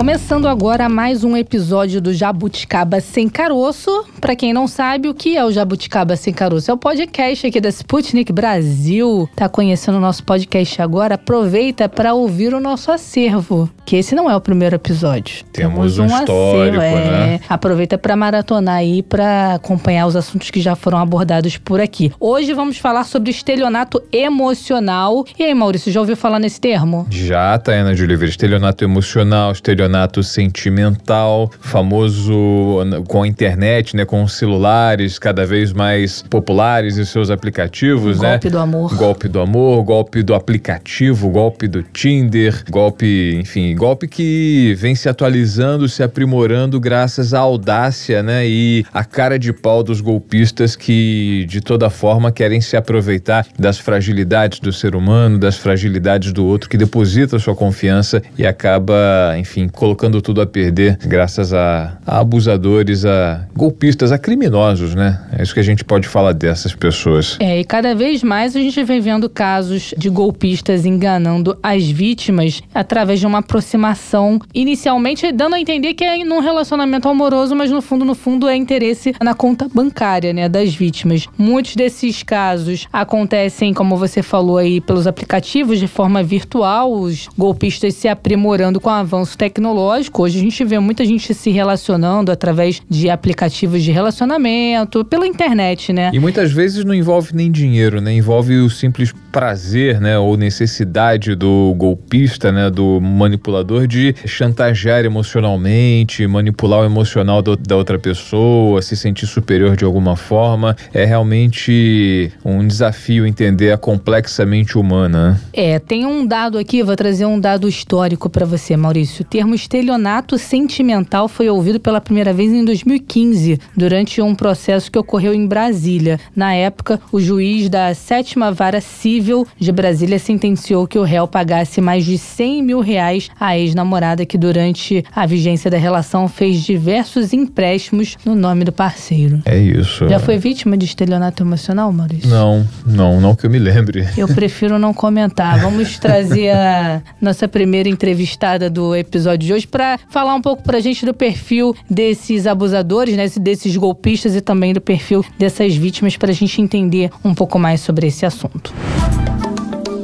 [0.00, 4.06] Começando agora mais um episódio do Jabuticaba Sem Caroço.
[4.18, 6.70] Para quem não sabe, o que é o Jabuticaba Sem Caroço?
[6.70, 9.28] É o podcast aqui da Sputnik Brasil.
[9.36, 11.16] Tá conhecendo o nosso podcast agora?
[11.16, 15.44] Aproveita para ouvir o nosso acervo, que esse não é o primeiro episódio.
[15.52, 17.34] Temos, Temos um, um histórico, acervo, né?
[17.34, 17.40] É.
[17.46, 22.10] Aproveita para maratonar aí para acompanhar os assuntos que já foram abordados por aqui.
[22.18, 25.26] Hoje vamos falar sobre estelionato emocional.
[25.38, 27.06] E aí, Maurício, já ouviu falar nesse termo?
[27.10, 28.30] Já, Tayana de Oliveira.
[28.30, 29.89] Estelionato emocional, estelionato
[30.22, 37.30] sentimental, famoso com a internet, né, com os celulares cada vez mais populares e seus
[37.30, 38.30] aplicativos, golpe né?
[38.30, 38.94] Golpe do amor.
[38.96, 45.08] Golpe do amor, golpe do aplicativo, golpe do Tinder, golpe, enfim, golpe que vem se
[45.08, 51.46] atualizando, se aprimorando graças à audácia, né, e a cara de pau dos golpistas que
[51.48, 56.68] de toda forma querem se aproveitar das fragilidades do ser humano, das fragilidades do outro
[56.68, 63.06] que deposita sua confiança e acaba, enfim, colocando tudo a perder graças a, a, abusadores,
[63.06, 65.18] a golpistas, a criminosos, né?
[65.32, 67.38] É isso que a gente pode falar dessas pessoas.
[67.40, 72.62] É, e cada vez mais a gente vem vendo casos de golpistas enganando as vítimas
[72.74, 77.80] através de uma aproximação, inicialmente dando a entender que é num relacionamento amoroso, mas no
[77.80, 81.26] fundo, no fundo, é interesse na conta bancária, né, das vítimas.
[81.38, 87.94] Muitos desses casos acontecem, como você falou aí, pelos aplicativos de forma virtual, os golpistas
[87.94, 92.32] se aprimorando com o avanço tecnológico tecnológico, hoje a gente vê muita gente se relacionando
[92.32, 96.10] através de aplicativos de relacionamento, pela internet, né?
[96.12, 98.12] E muitas vezes não envolve nem dinheiro, né?
[98.12, 106.26] Envolve o simples prazer, né, ou necessidade do golpista, né, do manipulador de chantagear emocionalmente,
[106.26, 110.76] manipular o emocional do, da outra pessoa, se sentir superior de alguma forma.
[110.92, 115.10] É realmente um desafio entender a complexa mente humana.
[115.10, 115.40] Né?
[115.52, 119.22] É, tem um dado aqui, vou trazer um dado histórico para você, Maurício.
[119.22, 124.98] O termo estelionato sentimental foi ouvido pela primeira vez em 2015, durante um processo que
[124.98, 126.18] ocorreu em Brasília.
[126.34, 131.80] Na época, o juiz da sétima vara civil de Brasília sentenciou que o réu pagasse
[131.80, 137.32] mais de 100 mil reais à ex-namorada que, durante a vigência da relação, fez diversos
[137.32, 139.42] empréstimos no nome do parceiro.
[139.44, 140.08] É isso.
[140.08, 142.28] Já foi vítima de estelionato emocional, Maurício?
[142.28, 144.08] Não, não, não que eu me lembre.
[144.16, 145.58] Eu prefiro não comentar.
[145.60, 150.78] Vamos trazer a nossa primeira entrevistada do episódio de hoje para falar um pouco para
[150.78, 156.16] a gente do perfil desses abusadores, né, desses golpistas e também do perfil dessas vítimas
[156.16, 158.72] para a gente entender um pouco mais sobre esse assunto.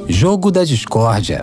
[0.08, 1.42] Jogo da Discórdia.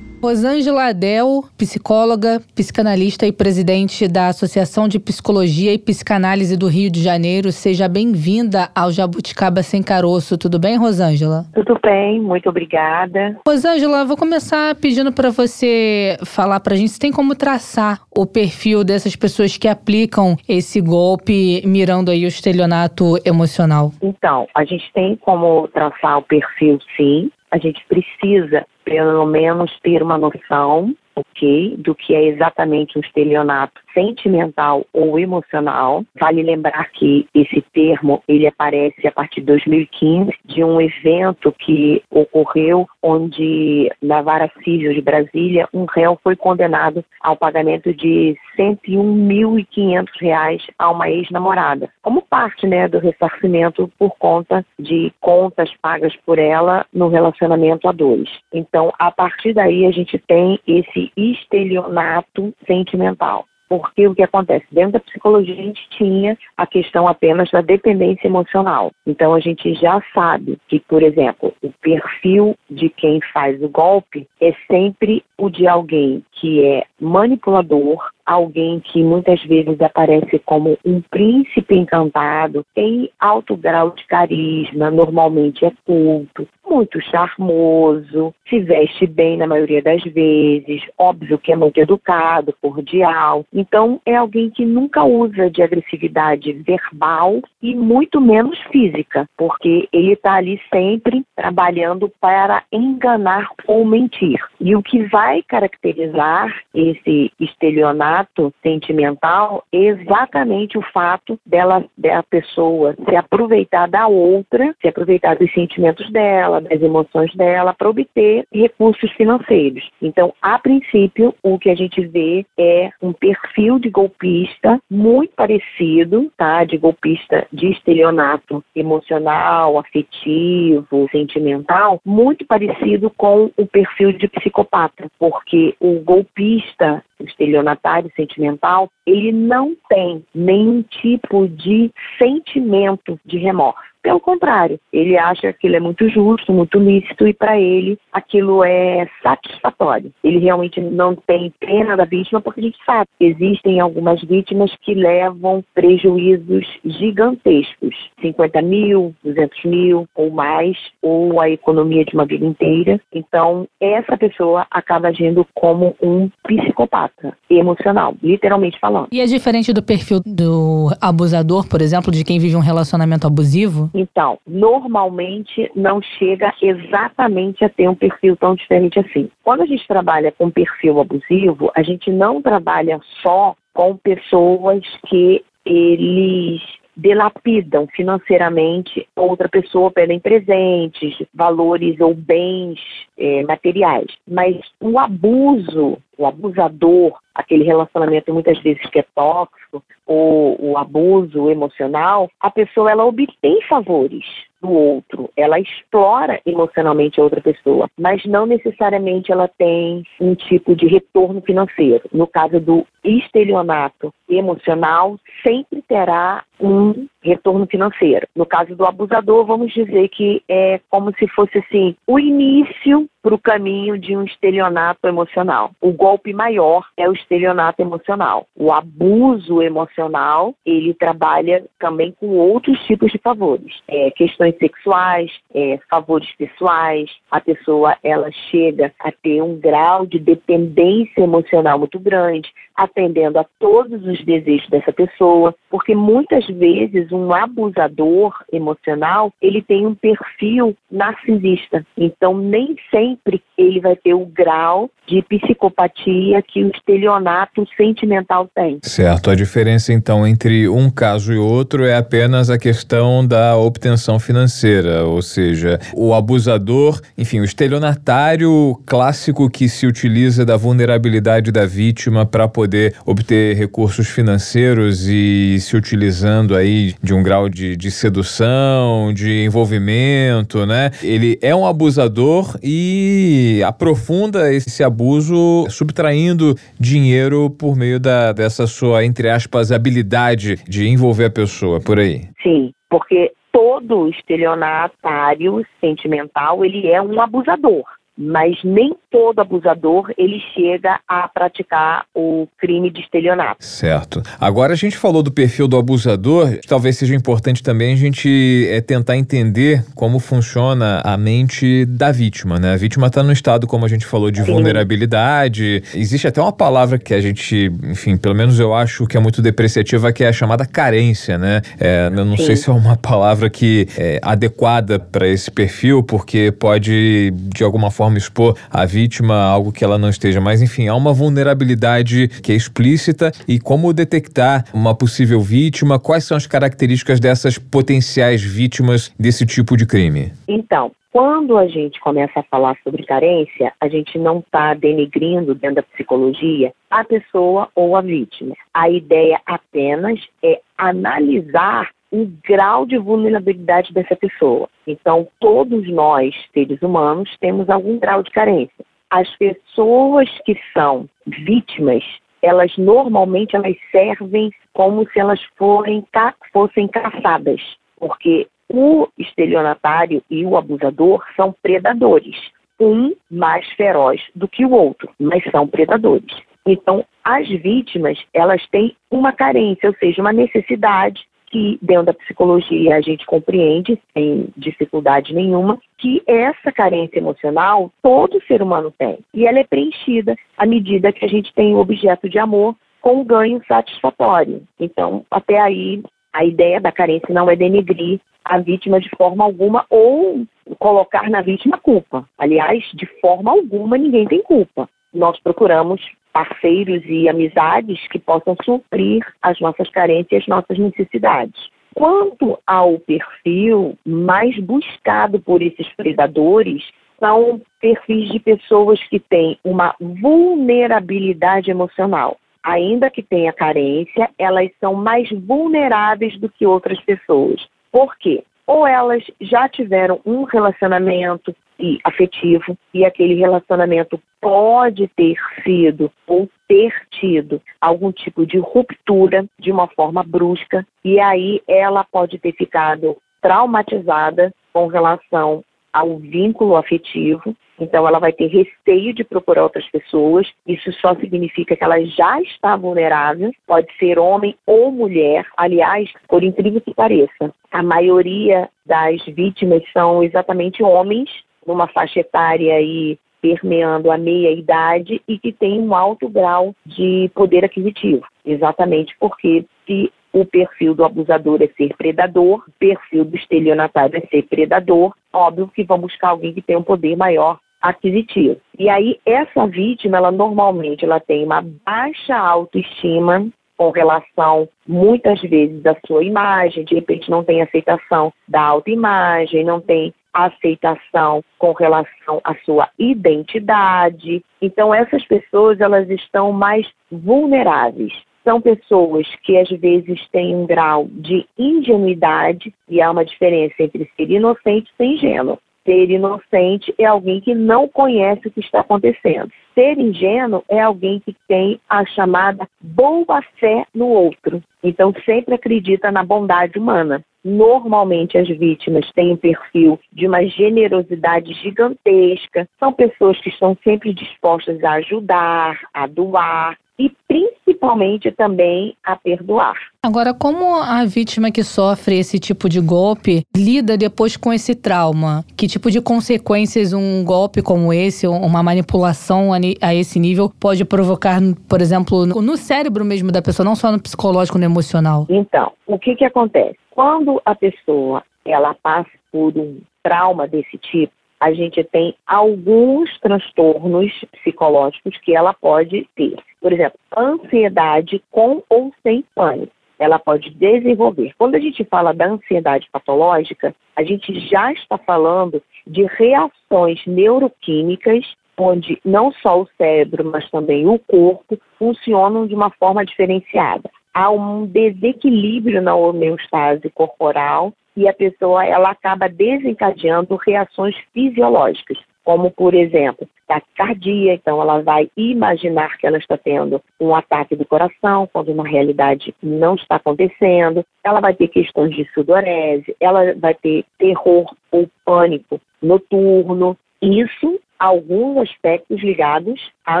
[0.26, 7.00] Rosângela Adel, psicóloga, psicanalista e presidente da Associação de Psicologia e Psicanálise do Rio de
[7.00, 7.52] Janeiro.
[7.52, 10.36] Seja bem-vinda ao Jabuticaba Sem Caroço.
[10.36, 11.44] Tudo bem, Rosângela?
[11.54, 13.38] Tudo bem, muito obrigada.
[13.46, 18.26] Rosângela, vou começar pedindo para você falar para a gente se tem como traçar o
[18.26, 23.92] perfil dessas pessoas que aplicam esse golpe mirando aí o estelionato emocional.
[24.02, 27.30] Então, a gente tem como traçar o perfil, sim.
[27.48, 33.80] A gente precisa pelo menos ter uma noção, ok, do que é exatamente um estelionato
[33.92, 36.04] sentimental ou emocional.
[36.20, 42.02] Vale lembrar que esse termo ele aparece a partir de 2015 de um evento que
[42.10, 50.08] ocorreu onde na vara civil de Brasília um réu foi condenado ao pagamento de 101.500
[50.20, 56.38] reais a uma ex-namorada, como parte né, do ressarcimento por conta de contas pagas por
[56.38, 58.28] ela no relacionamento a dois.
[58.52, 63.46] Então, a partir daí a gente tem esse estelionato sentimental.
[63.68, 64.64] Porque o que acontece?
[64.70, 68.92] Dentro da psicologia, a gente tinha a questão apenas da dependência emocional.
[69.04, 74.28] Então, a gente já sabe que, por exemplo, o perfil de quem faz o golpe
[74.40, 81.00] é sempre o de alguém que é manipulador, alguém que muitas vezes aparece como um
[81.00, 89.36] príncipe encantado, tem alto grau de carisma, normalmente é culto, muito charmoso, se veste bem
[89.36, 93.44] na maioria das vezes, óbvio que é muito educado, cordial.
[93.52, 100.12] Então, é alguém que nunca usa de agressividade verbal e muito menos física, porque ele
[100.12, 104.40] está ali sempre trabalhando para enganar ou mentir.
[104.60, 108.15] E o que vai caracterizar esse estelionato
[108.62, 115.52] sentimental é exatamente o fato dela, da pessoa se aproveitar da outra, se aproveitar dos
[115.52, 119.88] sentimentos dela, das emoções dela, para obter recursos financeiros.
[120.00, 126.30] Então, a princípio, o que a gente vê é um perfil de golpista muito parecido,
[126.36, 126.64] tá?
[126.64, 135.74] De golpista de estelionato emocional, afetivo, sentimental, muito parecido com o perfil de psicopata, porque
[135.80, 143.95] o golpista estelionatário sentimental, ele não tem nenhum tipo de sentimento de remorso.
[144.06, 148.62] Pelo contrário, ele acha que aquilo é muito justo, muito lícito e para ele aquilo
[148.62, 150.12] é satisfatório.
[150.22, 154.70] Ele realmente não tem pena da vítima porque a gente sabe que existem algumas vítimas
[154.82, 162.24] que levam prejuízos gigantescos, 50 mil, 200 mil ou mais, ou a economia de uma
[162.24, 163.00] vida inteira.
[163.12, 169.08] Então, essa pessoa acaba agindo como um psicopata emocional, literalmente falando.
[169.10, 173.90] E é diferente do perfil do abusador, por exemplo, de quem vive um relacionamento abusivo?
[173.98, 179.30] Então, normalmente não chega exatamente a ter um perfil tão diferente assim.
[179.42, 185.42] Quando a gente trabalha com perfil abusivo, a gente não trabalha só com pessoas que
[185.64, 186.60] eles
[186.96, 192.80] delapidam financeiramente outra pessoa, pedem presentes, valores ou bens
[193.18, 194.06] é, materiais.
[194.26, 201.50] Mas o abuso, o abusador, aquele relacionamento muitas vezes que é tóxico, ou o abuso
[201.50, 204.24] emocional, a pessoa ela obtém favores
[204.62, 210.74] do outro, ela explora emocionalmente a outra pessoa, mas não necessariamente ela tem um tipo
[210.74, 212.04] de retorno financeiro.
[212.12, 218.26] No caso do estelionato emocional, sempre terá um retorno financeiro.
[218.34, 223.34] No caso do abusador, vamos dizer que é como se fosse assim o início para
[223.34, 225.72] o caminho de um estelionato emocional.
[225.80, 228.46] O golpe maior é o estelionato emocional.
[228.54, 233.74] O abuso emocional, ele trabalha também com outros tipos de favores.
[233.88, 240.20] É, questões sexuais, é, favores pessoais, a pessoa ela chega a ter um grau de
[240.20, 247.32] dependência emocional muito grande, atendendo a todos os desejos dessa pessoa, porque muitas vezes um
[247.32, 251.84] abusador emocional, ele tem um perfil narcisista.
[251.96, 258.78] Então nem sempre ele vai ter o grau de psicopatia que o estelionato sentimental tem.
[258.82, 259.30] Certo.
[259.30, 265.04] A diferença então entre um caso e outro é apenas a questão da obtenção financeira,
[265.04, 272.26] ou seja, o abusador, enfim, o estelionatário clássico que se utiliza da vulnerabilidade da vítima
[272.26, 279.12] para poder obter recursos financeiros e se utilizando aí de um grau de, de sedução,
[279.14, 280.90] de envolvimento, né?
[281.02, 289.04] Ele é um abusador e aprofunda esse abuso subtraindo dinheiro por meio da, dessa sua,
[289.04, 292.28] entre aspas, habilidade de envolver a pessoa, por aí.
[292.42, 297.84] Sim, porque todo estelionatário sentimental, ele é um abusador
[298.16, 303.64] mas nem todo abusador ele chega a praticar o crime de estelionato.
[303.64, 304.22] Certo.
[304.40, 308.80] Agora a gente falou do perfil do abusador, talvez seja importante também a gente é,
[308.80, 312.72] tentar entender como funciona a mente da vítima, né?
[312.72, 314.52] A vítima está no estado, como a gente falou, de Sim.
[314.52, 315.82] vulnerabilidade.
[315.94, 319.42] Existe até uma palavra que a gente, enfim, pelo menos eu acho que é muito
[319.42, 321.60] depreciativa, que é a chamada carência, né?
[321.78, 322.46] É, eu não Sim.
[322.46, 327.90] sei se é uma palavra que é adequada para esse perfil, porque pode de alguma
[327.90, 330.40] forma forma expor a vítima a algo que ela não esteja.
[330.40, 336.24] Mas, enfim, há uma vulnerabilidade que é explícita e como detectar uma possível vítima, quais
[336.24, 340.32] são as características dessas potenciais vítimas desse tipo de crime?
[340.48, 345.76] Então, quando a gente começa a falar sobre carência, a gente não está denegrindo dentro
[345.76, 348.54] da psicologia a pessoa ou a vítima.
[348.72, 354.68] A ideia apenas é analisar o grau de vulnerabilidade dessa pessoa.
[354.86, 358.84] Então, todos nós, seres humanos, temos algum grau de carência.
[359.10, 362.04] As pessoas que são vítimas,
[362.42, 366.04] elas normalmente elas servem como se elas forem,
[366.52, 367.60] fossem caçadas,
[367.98, 372.36] porque o estelionatário e o abusador são predadores,
[372.80, 376.36] um mais feroz do que o outro, mas são predadores.
[376.66, 382.96] Então, as vítimas, elas têm uma carência, ou seja, uma necessidade que dentro da psicologia
[382.96, 389.18] a gente compreende, sem dificuldade nenhuma, que essa carência emocional todo ser humano tem.
[389.32, 393.20] E ela é preenchida à medida que a gente tem o objeto de amor com
[393.20, 394.62] um ganho satisfatório.
[394.80, 399.84] Então, até aí, a ideia da carência não é denegrir a vítima de forma alguma
[399.90, 400.44] ou
[400.78, 402.28] colocar na vítima culpa.
[402.38, 404.88] Aliás, de forma alguma ninguém tem culpa.
[405.12, 406.00] Nós procuramos
[406.36, 411.70] parceiros e amizades que possam suprir as nossas carências e as nossas necessidades.
[411.94, 416.84] Quanto ao perfil mais buscado por esses predadores,
[417.18, 422.36] são perfis de pessoas que têm uma vulnerabilidade emocional.
[422.62, 427.66] Ainda que tenha carência, elas são mais vulneráveis do que outras pessoas.
[427.90, 428.44] Por quê?
[428.66, 436.48] Ou elas já tiveram um relacionamento e afetivo e aquele relacionamento pode ter sido ou
[436.68, 442.52] ter tido algum tipo de ruptura de uma forma brusca e aí ela pode ter
[442.52, 445.62] ficado traumatizada com relação
[445.96, 450.46] ao vínculo afetivo, então ela vai ter receio de procurar outras pessoas.
[450.66, 455.46] Isso só significa que ela já está vulnerável, pode ser homem ou mulher.
[455.56, 461.30] Aliás, por incrível que pareça, a maioria das vítimas são exatamente homens,
[461.66, 467.30] numa faixa etária aí permeando a meia idade e que tem um alto grau de
[467.34, 473.36] poder aquisitivo, exatamente porque se o perfil do abusador é ser predador, o perfil do
[473.36, 475.14] estelionatário é ser predador.
[475.32, 478.60] Óbvio que vão buscar alguém que tem um poder maior aquisitivo.
[478.78, 485.84] E aí essa vítima, ela normalmente ela tem uma baixa autoestima com relação muitas vezes
[485.86, 492.40] à sua imagem, de repente não tem aceitação da autoimagem, não tem aceitação com relação
[492.44, 494.44] à sua identidade.
[494.60, 498.12] Então essas pessoas elas estão mais vulneráveis
[498.46, 504.08] são pessoas que às vezes têm um grau de ingenuidade, e há uma diferença entre
[504.16, 505.58] ser inocente e ser ingênuo.
[505.86, 509.50] Ser inocente é alguém que não conhece o que está acontecendo.
[509.72, 514.60] Ser ingênuo é alguém que tem a chamada boa fé no outro.
[514.82, 517.22] Então sempre acredita na bondade humana.
[517.44, 524.12] Normalmente as vítimas têm um perfil de uma generosidade gigantesca, são pessoas que estão sempre
[524.12, 529.74] dispostas a ajudar, a doar, e principalmente também a perdoar.
[530.02, 535.44] Agora, como a vítima que sofre esse tipo de golpe lida depois com esse trauma?
[535.56, 541.40] Que tipo de consequências um golpe como esse, uma manipulação a esse nível, pode provocar,
[541.68, 545.26] por exemplo, no cérebro mesmo da pessoa, não só no psicológico, no emocional?
[545.28, 546.78] Então, o que que acontece?
[546.90, 554.12] Quando a pessoa ela passa por um trauma desse tipo, a gente tem alguns transtornos
[554.32, 556.36] psicológicos que ela pode ter.
[556.60, 559.72] Por exemplo, ansiedade com ou sem pânico.
[559.98, 561.32] Ela pode desenvolver.
[561.38, 568.24] Quando a gente fala da ansiedade patológica, a gente já está falando de reações neuroquímicas
[568.58, 573.90] onde não só o cérebro, mas também o corpo funcionam de uma forma diferenciada.
[574.14, 582.50] Há um desequilíbrio na homeostase corporal e a pessoa ela acaba desencadeando reações fisiológicas, como
[582.50, 588.28] por exemplo, taquicardia, então ela vai imaginar que ela está tendo um ataque do coração,
[588.32, 590.84] quando na realidade não está acontecendo.
[591.04, 596.76] Ela vai ter questões de sudorese, ela vai ter terror ou pânico noturno.
[597.00, 600.00] Isso alguns aspectos ligados à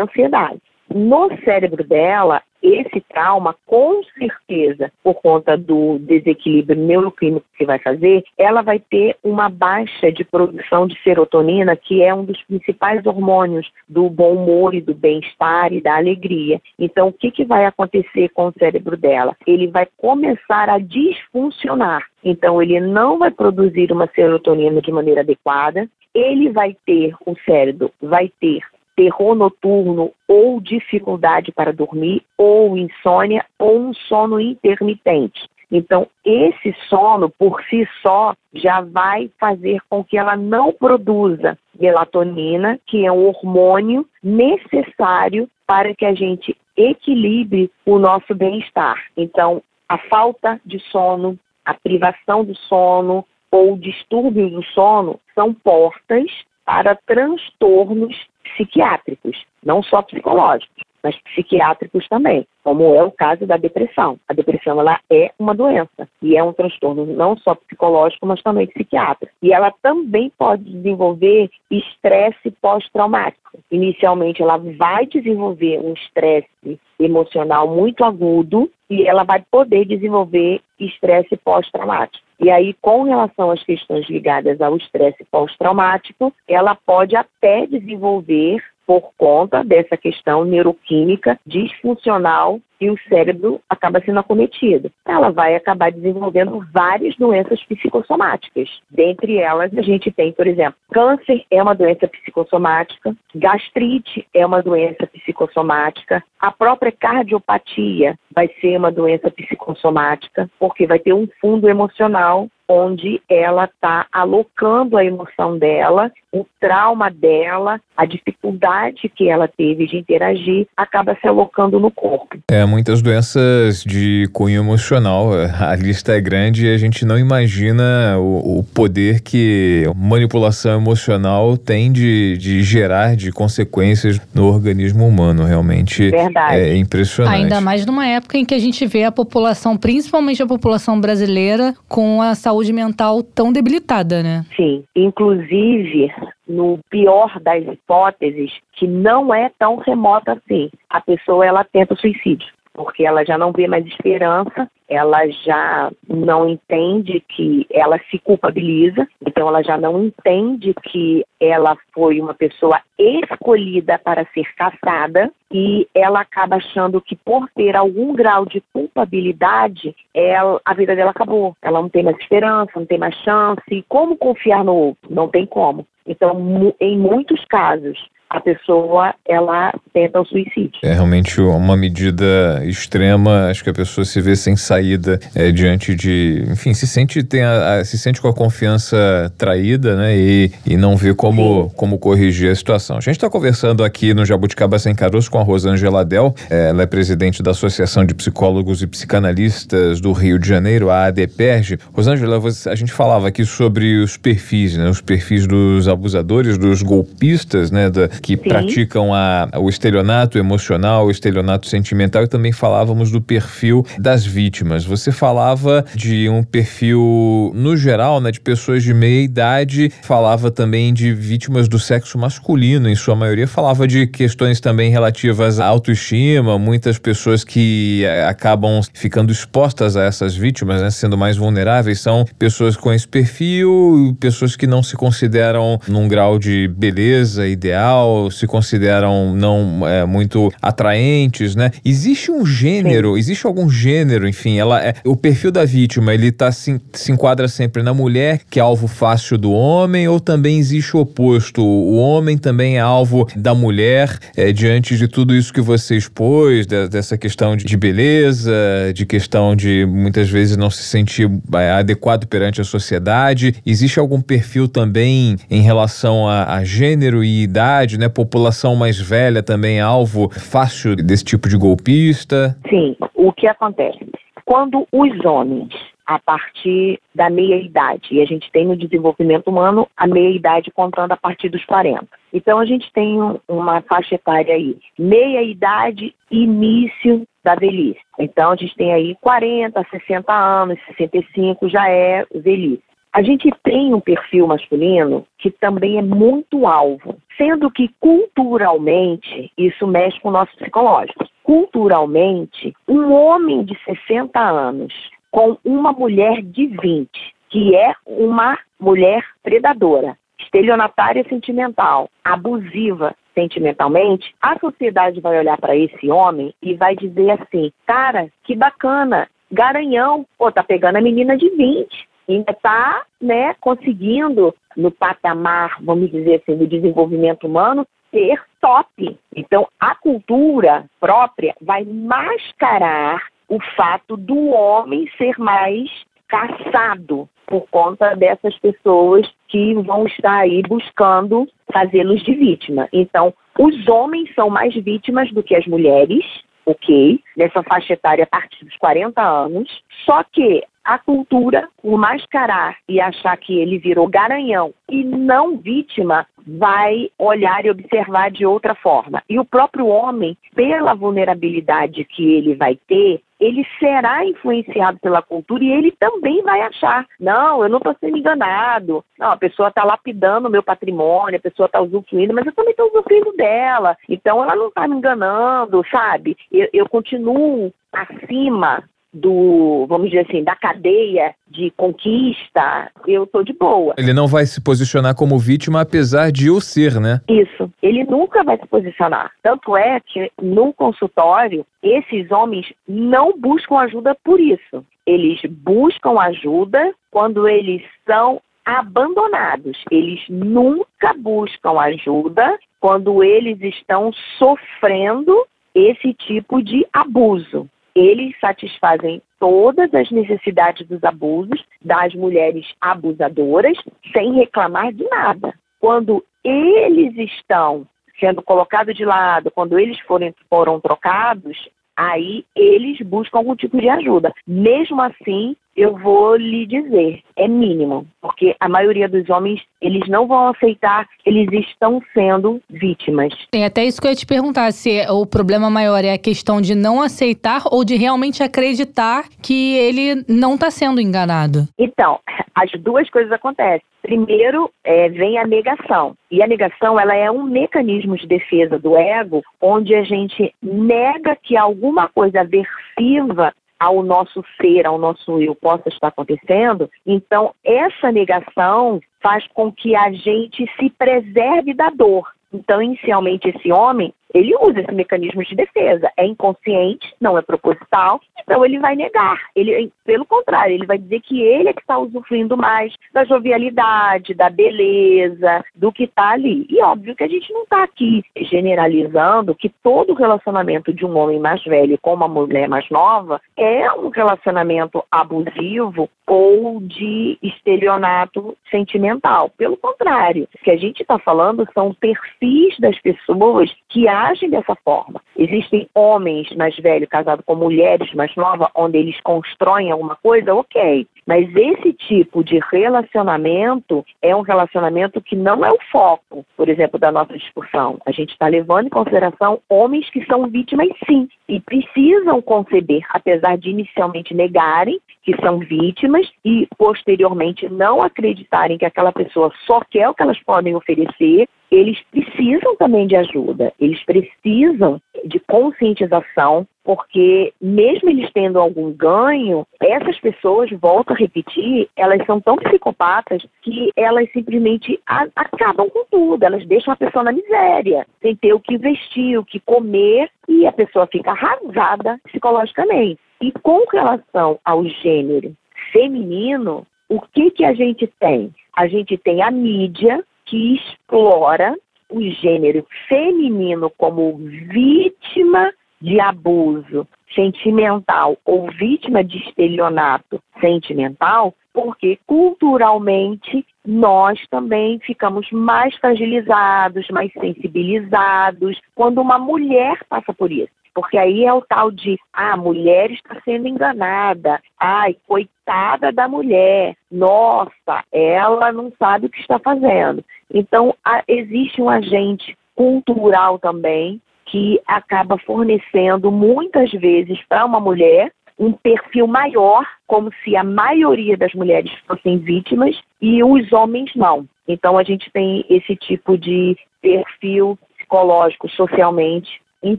[0.00, 0.60] ansiedade.
[0.88, 8.24] No cérebro dela, esse trauma, com certeza, por conta do desequilíbrio neuroquímico que vai fazer,
[8.36, 13.70] ela vai ter uma baixa de produção de serotonina, que é um dos principais hormônios
[13.88, 16.60] do bom humor e do bem-estar e da alegria.
[16.78, 19.36] Então, o que, que vai acontecer com o cérebro dela?
[19.46, 22.04] Ele vai começar a disfuncionar.
[22.24, 27.92] Então, ele não vai produzir uma serotonina de maneira adequada, ele vai ter, o cérebro
[28.00, 28.62] vai ter
[28.96, 35.46] terror noturno ou dificuldade para dormir, ou insônia, ou um sono intermitente.
[35.70, 42.78] Então, esse sono por si só já vai fazer com que ela não produza melatonina,
[42.86, 48.96] que é um hormônio necessário para que a gente equilibre o nosso bem-estar.
[49.16, 56.30] Então, a falta de sono, a privação do sono ou distúrbios do sono são portas
[56.66, 64.18] para transtornos psiquiátricos, não só psicológicos, mas psiquiátricos também, como é o caso da depressão.
[64.26, 68.66] A depressão ela é uma doença e é um transtorno não só psicológico, mas também
[68.66, 69.32] psiquiátrico.
[69.40, 73.60] E ela também pode desenvolver estresse pós-traumático.
[73.70, 81.36] Inicialmente, ela vai desenvolver um estresse emocional muito agudo e ela vai poder desenvolver estresse
[81.36, 82.26] pós-traumático.
[82.40, 89.10] E aí, com relação às questões ligadas ao estresse pós-traumático, ela pode até desenvolver por
[89.18, 94.90] conta dessa questão neuroquímica disfuncional e o cérebro acaba sendo acometido.
[95.06, 98.68] Ela vai acabar desenvolvendo várias doenças psicossomáticas.
[98.90, 104.62] Dentre elas, a gente tem, por exemplo, câncer é uma doença psicossomática, gastrite é uma
[104.62, 111.68] doença psicossomática, a própria cardiopatia vai ser uma doença psicossomática, porque vai ter um fundo
[111.68, 119.48] emocional onde ela está alocando a emoção dela, o trauma dela, a dificuldade que ela
[119.48, 122.38] teve de interagir, acaba se alocando no corpo.
[122.50, 125.30] É, muitas doenças de cunho emocional.
[125.58, 131.56] A lista é grande e a gente não imagina o, o poder que manipulação emocional
[131.56, 135.44] tem de, de, gerar de consequências no organismo humano.
[135.44, 136.60] Realmente Verdade.
[136.60, 137.34] é impressionante.
[137.42, 141.74] Ainda mais numa época em que a gente vê a população, principalmente a população brasileira,
[141.88, 144.44] com a saúde saúde mental tão debilitada, né?
[144.56, 144.82] Sim.
[144.94, 146.10] Inclusive,
[146.46, 151.98] no pior das hipóteses, que não é tão remota assim, a pessoa ela tenta o
[151.98, 158.18] suicídio porque ela já não vê mais esperança, ela já não entende que ela se
[158.18, 165.32] culpabiliza, então ela já não entende que ela foi uma pessoa escolhida para ser caçada
[165.50, 171.10] e ela acaba achando que por ter algum grau de culpabilidade, ela, a vida dela
[171.10, 171.56] acabou.
[171.62, 173.84] Ela não tem mais esperança, não tem mais chance.
[173.88, 175.12] Como confiar no outro?
[175.12, 175.86] Não tem como.
[176.06, 180.78] Então, em muitos casos, a pessoa ela tenta o suicídio.
[180.82, 183.48] É realmente uma medida extrema.
[183.48, 187.42] Acho que a pessoa se vê sem saída é, diante de, enfim, se sente tem
[187.42, 190.16] a, a, se sente com a confiança traída, né?
[190.16, 192.96] E, e não vê como como corrigir a situação.
[192.96, 196.34] A gente está conversando aqui no Jabuticaba Sem Caroço com a Rosângela Del.
[196.50, 201.06] É, ela é presidente da Associação de Psicólogos e Psicanalistas do Rio de Janeiro, a
[201.06, 201.78] ADPERG.
[201.92, 204.88] Rosângela, a gente falava aqui sobre os perfis, né?
[204.88, 207.88] Os perfis dos abusadores, dos golpistas, né?
[207.88, 208.42] Da, que Sim.
[208.42, 214.84] praticam a, o estelionato emocional, o estelionato sentimental e também falávamos do perfil das vítimas.
[214.84, 220.92] Você falava de um perfil, no geral, né, de pessoas de meia idade, falava também
[220.92, 226.58] de vítimas do sexo masculino, em sua maioria, falava de questões também relativas à autoestima,
[226.58, 232.24] muitas pessoas que eh, acabam ficando expostas a essas vítimas, né, sendo mais vulneráveis, são
[232.38, 238.46] pessoas com esse perfil, pessoas que não se consideram num grau de beleza ideal, se
[238.46, 241.70] consideram não é, muito atraentes, né?
[241.84, 243.18] Existe um gênero, Sim.
[243.18, 247.48] existe algum gênero, enfim, ela é, o perfil da vítima, ele tá se, se enquadra
[247.48, 251.96] sempre na mulher, que é alvo fácil do homem, ou também existe o oposto, o
[251.96, 256.88] homem também é alvo da mulher, é, diante de tudo isso que você expôs, de,
[256.88, 258.52] dessa questão de, de, beleza,
[258.94, 263.54] de questão de muitas vezes não se sentir é, adequado perante a sociedade.
[263.64, 267.95] Existe algum perfil também em relação a, a gênero e idade?
[267.98, 268.08] Né?
[268.08, 272.56] População mais velha também é alvo fácil desse tipo de golpista?
[272.68, 272.96] Sim.
[273.14, 273.98] O que acontece?
[274.44, 275.72] Quando os homens
[276.06, 278.08] a partir da meia-idade.
[278.12, 282.06] E a gente tem no desenvolvimento humano a meia-idade contando a partir dos 40.
[282.32, 288.00] Então a gente tem uma faixa etária aí, meia-idade, início da velhice.
[288.18, 292.82] Então a gente tem aí 40, 60 anos, 65 já é velhice.
[293.16, 299.86] A gente tem um perfil masculino que também é muito alvo, sendo que culturalmente isso
[299.86, 301.26] mexe com o nosso psicológico.
[301.42, 304.92] Culturalmente, um homem de 60 anos
[305.30, 307.08] com uma mulher de 20,
[307.48, 316.10] que é uma mulher predadora, estelionatária sentimental, abusiva sentimentalmente, a sociedade vai olhar para esse
[316.10, 321.48] homem e vai dizer assim: cara, que bacana, garanhão, pô, tá pegando a menina de
[321.48, 329.18] 20 ainda está né, conseguindo, no patamar, vamos dizer assim, do desenvolvimento humano, ser top.
[329.34, 335.88] Então, a cultura própria vai mascarar o fato do homem ser mais
[336.28, 342.88] caçado por conta dessas pessoas que vão estar aí buscando fazê-los de vítima.
[342.92, 346.24] Então, os homens são mais vítimas do que as mulheres,
[346.64, 347.20] ok?
[347.36, 349.70] Nessa faixa etária a partir dos 40 anos.
[350.04, 356.24] Só que a cultura, por mascarar e achar que ele virou garanhão e não vítima,
[356.46, 359.20] vai olhar e observar de outra forma.
[359.28, 365.64] E o próprio homem, pela vulnerabilidade que ele vai ter, ele será influenciado pela cultura
[365.64, 369.84] e ele também vai achar: não, eu não estou sendo enganado, não, a pessoa está
[369.84, 374.42] lapidando o meu patrimônio, a pessoa está usufruindo, mas eu também estou usufruindo dela, então
[374.42, 376.36] ela não está me enganando, sabe?
[376.50, 383.52] Eu, eu continuo acima do, vamos dizer assim, da cadeia de conquista, eu estou de
[383.52, 383.94] boa.
[383.96, 387.20] Ele não vai se posicionar como vítima, apesar de o ser, né?
[387.28, 387.70] Isso.
[387.82, 389.30] Ele nunca vai se posicionar.
[389.42, 394.84] Tanto é que no consultório, esses homens não buscam ajuda por isso.
[395.06, 399.78] Eles buscam ajuda quando eles são abandonados.
[399.90, 409.92] Eles nunca buscam ajuda quando eles estão sofrendo esse tipo de abuso eles satisfazem todas
[409.94, 413.78] as necessidades dos abusos das mulheres abusadoras
[414.12, 415.54] sem reclamar de nada.
[415.80, 417.86] Quando eles estão
[418.20, 421.56] sendo colocados de lado, quando eles forem, foram trocados,
[421.96, 424.30] aí eles buscam algum tipo de ajuda.
[424.46, 430.26] Mesmo assim, eu vou lhe dizer, é mínimo, porque a maioria dos homens, eles não
[430.26, 433.32] vão aceitar, eles estão sendo vítimas.
[433.50, 436.60] Tem até isso que eu ia te perguntar, se o problema maior é a questão
[436.60, 441.68] de não aceitar ou de realmente acreditar que ele não está sendo enganado.
[441.78, 442.18] Então,
[442.54, 443.82] as duas coisas acontecem.
[444.00, 446.14] Primeiro, é, vem a negação.
[446.30, 451.36] E a negação, ela é um mecanismo de defesa do ego, onde a gente nega
[451.42, 456.90] que alguma coisa aversiva ao nosso ser, ao nosso eu possa estar acontecendo.
[457.06, 462.32] Então, essa negação faz com que a gente se preserve da dor.
[462.52, 466.10] Então, inicialmente, esse homem, ele usa esse mecanismo de defesa.
[466.16, 469.40] É inconsciente, não é proposital, então ele vai negar.
[469.54, 474.34] Ele, pelo contrário, ele vai dizer que ele é que está usufruindo mais da jovialidade,
[474.34, 476.66] da beleza, do que está ali.
[476.68, 481.40] E óbvio que a gente não está aqui generalizando que todo relacionamento de um homem
[481.40, 489.50] mais velho com uma mulher mais nova é um relacionamento abusivo ou de estelionato sentimental.
[489.56, 494.74] Pelo contrário, o que a gente está falando são perfis das pessoas que agem dessa
[494.84, 495.20] forma.
[495.36, 501.06] Existem homens mais velhos casados com mulheres mais novas, onde eles constroem alguma coisa, ok.
[501.26, 506.98] Mas esse tipo de relacionamento é um relacionamento que não é o foco, por exemplo,
[506.98, 507.98] da nossa discussão.
[508.06, 513.58] A gente está levando em consideração homens que são vítimas, sim, e precisam conceber, apesar
[513.58, 520.08] de inicialmente negarem que são vítimas e posteriormente não acreditarem que aquela pessoa só quer
[520.08, 527.52] o que elas podem oferecer, eles precisam também de ajuda, eles precisam de conscientização, porque
[527.60, 533.90] mesmo eles tendo algum ganho, essas pessoas, volto a repetir, elas são tão psicopatas que
[533.96, 538.78] elas simplesmente acabam com tudo, elas deixam a pessoa na miséria, sem ter o que
[538.78, 543.18] vestir, o que comer, e a pessoa fica arrasada psicologicamente.
[543.40, 545.54] E com relação ao gênero
[545.92, 548.52] feminino, o que, que a gente tem?
[548.76, 551.76] A gente tem a mídia que explora
[552.10, 563.66] o gênero feminino como vítima de abuso sentimental ou vítima de estelionato sentimental, porque culturalmente
[563.84, 570.70] nós também ficamos mais fragilizados, mais sensibilizados quando uma mulher passa por isso.
[570.94, 576.26] Porque aí é o tal de, ah, a mulher está sendo enganada, ai, coitada da
[576.26, 580.24] mulher, nossa, ela não sabe o que está fazendo.
[580.58, 588.32] Então, a, existe um agente cultural também que acaba fornecendo muitas vezes para uma mulher
[588.58, 594.48] um perfil maior, como se a maioria das mulheres fossem vítimas e os homens não.
[594.66, 599.98] Então a gente tem esse tipo de perfil psicológico socialmente em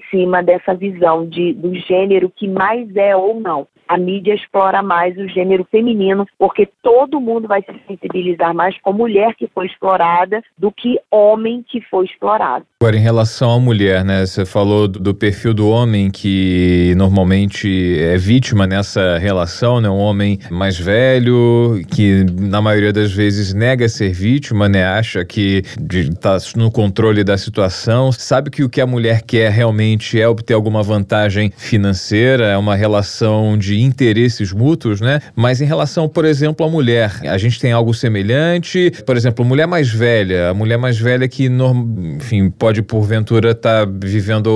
[0.10, 5.18] cima dessa visão de, do gênero que mais é ou não a mídia explora mais
[5.18, 10.42] o gênero feminino, porque todo mundo vai se sensibilizar mais com mulher que foi explorada
[10.58, 12.66] do que homem que foi explorado.
[12.82, 14.26] Agora, em relação à mulher, né?
[14.26, 19.90] Você falou do perfil do homem que normalmente é vítima nessa relação, né?
[19.90, 24.86] Um homem mais velho, que na maioria das vezes nega ser vítima, né?
[24.86, 30.20] Acha que está no controle da situação, sabe que o que a mulher quer realmente
[30.20, 35.22] é obter alguma vantagem financeira, é uma relação de interesses mútuos, né?
[35.36, 38.92] Mas em relação, por exemplo, à mulher, a gente tem algo semelhante.
[39.06, 43.92] Por exemplo, mulher mais velha, a mulher mais velha que, enfim, pode porventura estar tá
[44.04, 44.50] vivendo